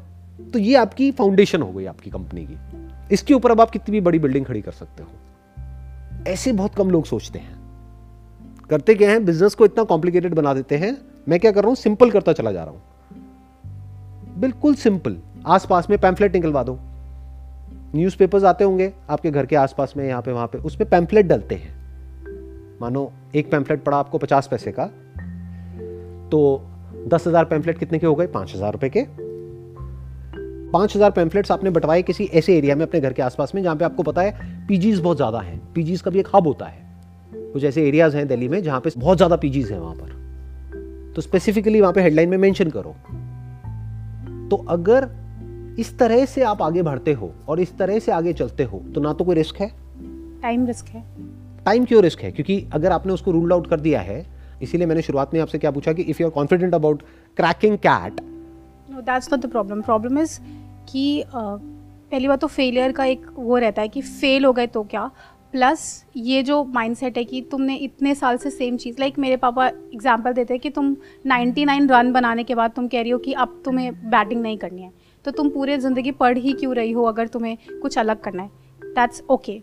[0.52, 2.58] तो ये आपकी फाउंडेशन हो गई आपकी कंपनी की।
[3.14, 5.08] इसके ऊपर अब आप कितनी भी बड़ी बिल्डिंग खड़ी कर सकते हो।
[6.28, 7.60] ऐसे बहुत कम लोग सोचते हैं।
[8.70, 9.20] करते क्या है?
[9.20, 10.96] बिज़नेस को इतना कॉम्प्लिकेटेड बना देते हैं।
[11.28, 11.76] मैं क्या कर रहा हूँ?
[11.76, 12.82] सिंपल करता चला जा रहा हूँ।
[14.42, 15.16] बिल्कुल सिंपल।
[15.46, 16.78] आसपास में पैम्फलेट निकलवा दो।
[17.94, 21.54] न्यूज़पेपर्स आते होंगे आपके घर के आसपास में, यहाँ पे, वहाँ पे। उसमें पैम्फलेट डलते
[21.54, 21.72] हैं।
[22.80, 24.86] मानो एक पैम्फलेट पड़ा आपको पचास पैसे का
[26.30, 26.40] तो
[27.08, 28.26] दस हज़ार पैम्फलेट कितने के हो गए?
[28.28, 29.04] पाँच हज़ार रुपए के।
[30.72, 33.76] पाँच हज़ार पैम्फलेट्स आपने बंटवाए किसी ऐसे एरिया में अपने घर के आसपास में, जहाँ
[33.76, 36.80] पे आपको पता है पीजीज बहुत ज़्यादा हैं। पीजीज का भी एक हब होता है।
[37.52, 41.22] कुछ ऐसे एरियाज़ हैं दिल्ली में, जहाँ पे बहुत ज़्यादा पीजीज हैं वहाँ पर। तो
[41.22, 42.94] स्पेसिफिकली वहाँ पे हेडलाइन में मेंशन करो।
[44.52, 45.08] तो अगर
[45.78, 49.00] इस तरह से आप आगे बढ़ते हो और इस तरह से आगे चलते हो तो
[49.00, 49.68] ना तो कोई रिस्क है?
[50.42, 51.04] टाइम रिस्क है।
[51.64, 52.32] टाइम क्यों रिस्क है?
[52.32, 54.26] क्योंकि अगर आपने उसको रूल आउट कर दिया है
[54.62, 57.02] इसीलिए मैंने शुरुआत में आपसे क्या पूछा कि if you are confident about
[57.36, 58.20] cracking CAT
[58.90, 60.38] no that's not the problem problem is
[60.88, 64.82] कि पहली बात तो फेलियर का एक वो रहता है कि फेल हो गए तो
[64.82, 65.10] क्या?
[65.52, 65.82] प्लस
[66.16, 70.32] ये जो माइंडसेट है कि तुमने इतने साल से सेम चीज़ लाइक मेरे पापा एग्जांपल
[70.32, 70.94] देते हैं कि तुम
[71.26, 74.82] 99 रन बनाने के बाद तुम कह रही हो कि अब तुम्हें बैटिंग नहीं करनी
[74.82, 74.90] है।
[75.24, 78.50] तो तुम पूरे ज़िंदगी पढ़ ही क्यों रही हो अगर तुम्हें कुछ अलग करना है?
[78.82, 79.60] दैट्स ओके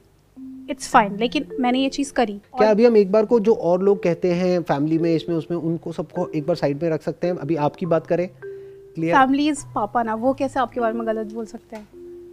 [0.70, 3.84] इट्स फाइन लेकिन मैंने ये चीज़ करी। क्या अभी हम एक बार को जो और
[3.84, 7.28] लोग कहते हैं फैमिली में इसमें उसमें उनको सबको एक बार साइड में रख सकते
[7.28, 7.36] हैं?
[7.38, 11.46] अभी आपकी बात करें। फैमिली इज़ पापा ना वो कैसे आपके बारे में गलत बोल
[11.46, 11.88] सकते हैं?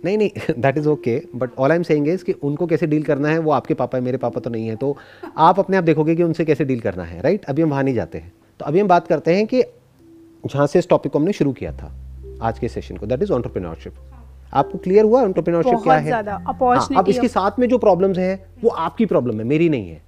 [0.05, 3.03] नहीं नहीं that is okay but all I am saying is कि उनको कैसे डील
[3.03, 4.97] करना है वो आपके पापा है मेरे पापा तो नहीं है तो
[5.37, 7.95] आप अपने आप देखोगे कि उनसे कैसे डील करना है राइट अभी हम वहाँ नहीं
[7.95, 9.63] जाते हैं। तो अभी हम बात करते हैं कि
[10.45, 11.93] जहाँ से इस टॉपिक को हमने शुरू किया था
[12.43, 13.95] आज के सेशन को दैट इज़ ऑन्टरप्रीनोरशिप
[14.55, 16.11] आपको क्लियर हुआ एंटरप्रेन्योरशिप क्या है?
[16.13, 20.03] हाँ, अब इसके साथ में जो प्रॉब्लम्स हैं वो आपकी प्रॉब्लम है मेरी नहीं है।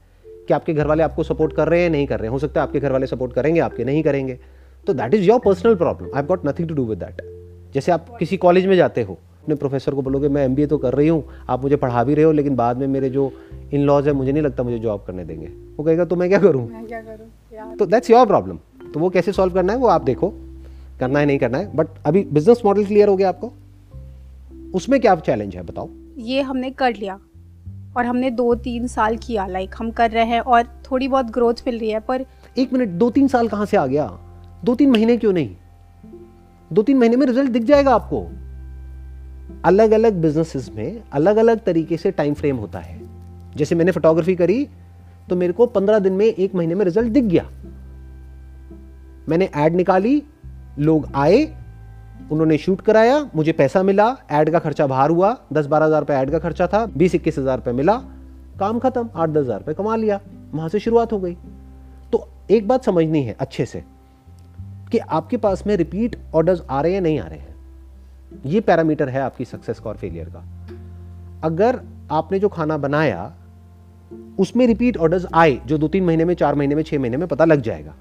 [0.48, 2.32] कि आपके घर वाले आपको सपोर्ट कर रहे हैं नहीं कर रहे हैं?
[2.32, 4.38] हो सकता है आपके घर वाले सपोर्ट करेंगे आपके नहीं करेंगे।
[4.86, 7.22] तो that is your personal problem I got nothing to do with that
[7.74, 9.18] जैसे आप किसी कॉलेज में जाते हो
[9.48, 12.24] अपने प्रोफेसर को बोलोगे मैं एमबीए तो कर रही हूँ आप मुझे पढ़ा भी रहे
[12.24, 13.30] हो लेकिन बाद में मेरे जो
[13.72, 15.46] इन लॉज है मुझे नहीं लगता मुझे जॉब करने देंगे।
[15.76, 16.66] वो कहेगा तो मैं क्या करूँ?
[17.78, 18.58] तो दैट्स योर प्रॉब्लम
[18.94, 20.32] तो वो कैसे सॉल्व करना है वो आप देखो।
[21.00, 23.52] करना है नहीं करना है बट अभी बिज़नेस मॉडल क्लियर हो गया आपको?
[24.74, 25.88] उसमें क्या चैलेंज है बताओ।
[26.18, 27.18] ये हमने कर लिया
[27.96, 31.62] और हमने दो तीन साल किया लाइक हम कर रहे हैं और थोड़ी बहुत ग्रोथ
[31.66, 32.24] मिल रही है पर
[32.58, 34.06] एक मिनट दो तीन साल कहाँ से आ गया?
[34.64, 35.56] दो तीन महीने क्यों नहीं?
[36.70, 38.26] दो तीन महीने में रिज़ल्ट दिख जाएगा आपको।
[39.64, 43.00] अलग अलग बिजनेसेस में अलग अलग तरीके से टाइम फ्रेम होता है।
[43.56, 44.66] जैसे मैंने फोटोग्राफी करी
[45.28, 47.44] तो मेरे को पंद्रह दिन में एक महीने में रिज़ल्ट दिख गया।
[49.28, 50.22] मैंने एड निकाली,
[50.78, 51.44] लोग आए,
[52.32, 56.14] उन्होंने शूट कराया, मुझे पैसा मिला एड का खर्चा बाहर हुआ दस बारह हज़ार रुपए
[56.14, 57.96] एड का खर्चा था बीस इक्कीस हज़ार रुपए मिला,
[58.58, 60.20] काम खत्म आठ दस हज़ार रुपए कमा लिया,
[60.52, 61.36] वहाँ से शुरुआत हो गई।
[62.12, 63.82] तो एक बात समझनी है अच्छे से,
[64.92, 67.56] कि आपके पास में रिपीट ऑर्डर्स आ रहे हैं नहीं आ रहे हैं?
[68.46, 70.44] ये पैरामीटर है आपकी सक्सेस का और फेलियर का।
[71.44, 73.34] अगर आपने जो खाना बनाया,
[74.38, 77.28] उसमें रिपीट ऑर्डर्स आए, जो दो तीन महीने में, चार महीने में, छह महीने में
[77.28, 77.94] पता लग जाएगा।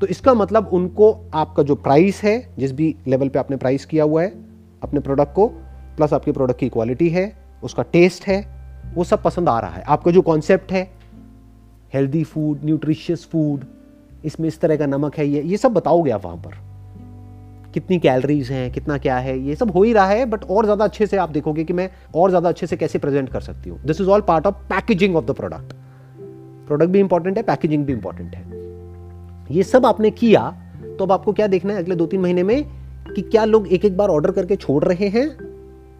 [0.00, 4.04] तो इसका मतलब उनको आपका जो प्राइस है, जिस भी लेवल पे आपने प्राइस किया
[4.04, 4.32] हुआ है,
[4.82, 5.46] अपने प्रोडक्ट को
[5.96, 8.60] प्लस आपके प्रोडक्ट की क्वालिटी है, उसका टेस्ट है,
[8.94, 10.90] वो सब पसंद आ रहा है। आपका जो कॉन्सेप्ट है
[11.94, 13.64] हेल्दी फ़ूड न्यूट्रिशियस फ़ूड
[14.24, 16.69] इसमें इस तरह का नमक है, ये ये सब बताओगे आप वहाँ पर।
[17.74, 20.84] कितनी कैलरीज हैं, कितना क्या है, ये सब हो ही रहा है बट और ज़्यादा
[20.84, 23.78] अच्छे से आप देखोगे कि मैं और ज़्यादा अच्छे से कैसे प्रेजेंट कर सकती हूँ।
[23.84, 25.72] This is all part of packaging of the product
[26.66, 28.58] product भी इंपॉर्टेंट है पैकेजिंग भी इंपॉर्टेंट है।
[29.50, 30.50] ये सब आपने किया
[30.98, 32.64] तो अब आपको क्या देखना है अगले दो तीन महीने में
[33.06, 35.26] कि क्या लोग एक एक बार ऑर्डर करके छोड़ रहे हैं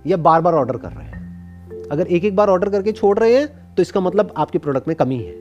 [0.04, 1.88] या बार बार ऑर्डर कर रहे हैं?
[1.92, 4.96] अगर एक एक बार ऑर्डर करके छोड़ रहे हैं तो इसका मतलब आपके प्रोडक्ट में
[4.96, 5.32] कमी है।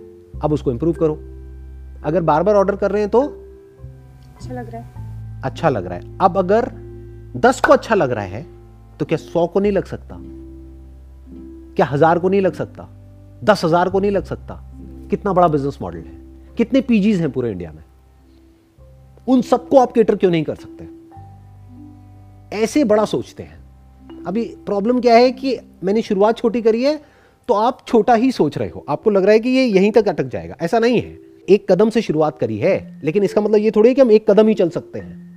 [0.42, 1.20] अब उसको इंप्रूव करो।
[2.04, 3.22] अगर बार बार ऑर्डर कर रहे हैं तो?
[3.22, 4.99] अच्छा लग रहा है।
[5.46, 6.70] अच्छा लग रहा है। अब अगर
[7.38, 8.46] दस को अच्छा लग रहा है
[9.00, 10.16] तो क्या सौ को नहीं लग सकता?
[11.76, 12.88] क्या हज़ार को नहीं लग सकता?
[13.44, 14.56] दस हज़ार को नहीं लग सकता?
[15.10, 17.84] कितना बड़ा बिज़नेस मॉडल है। कितने पीजीज हैं पूरे इंडिया में।
[19.28, 20.88] उन सबको आप केटर क्यों नहीं कर सकते?
[22.56, 27.00] ऐसे बड़ा सोचते हैं। अभी प्रॉब्लम क्या है कि मैंने शुरुआत छोटी करी है
[27.50, 30.08] तो आप छोटा ही सोच रहे हो। आपको लग रहा है कि ये यहीं तक
[30.08, 31.18] अटक जाएगा। ऐसा नहीं है।
[31.50, 34.30] एक कदम से शुरुआत करी है, लेकिन इसका मतलब ये थोड़ी है कि हम एक
[34.30, 35.29] कदम ही चल सकते हैं।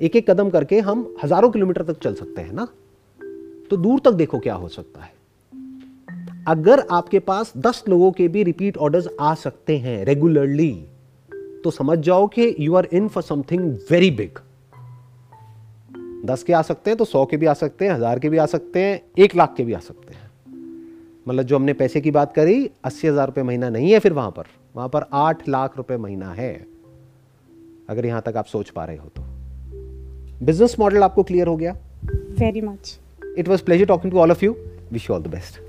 [0.00, 2.66] एक एक कदम करके हम हज़ारों किलोमीटर तक चल सकते हैं ना?
[3.70, 5.12] तो दूर तक देखो क्या हो सकता है।
[6.48, 10.72] अगर आपके पास दस लोगों के भी रिपीट ऑर्डर्स आ सकते हैं रेगुलरली
[11.64, 14.38] तो समझ जाओ कि you are in for something very big
[16.26, 18.38] दस के आ सकते हैं तो सौ के भी आ सकते हैं, हज़ार के भी
[18.38, 20.30] आ सकते हैं, एक लाख के भी आ सकते हैं।
[21.28, 24.30] मतलब जो हमने पैसे की बात करी, अस्सी हज़ार रुपये महीना नहीं है फिर वहाँ
[24.30, 26.52] पर। वहाँ पर आठ लाख रुपए महीना है।
[27.88, 29.29] अगर यहाँ तक आप सोच पा रहे हो तो।
[30.42, 31.72] बिज़नेस मॉडल आपको क्लियर हो गया?
[32.40, 32.98] Very much
[33.38, 34.54] it was pleasure talking to all of you
[34.92, 35.60] wish you all the best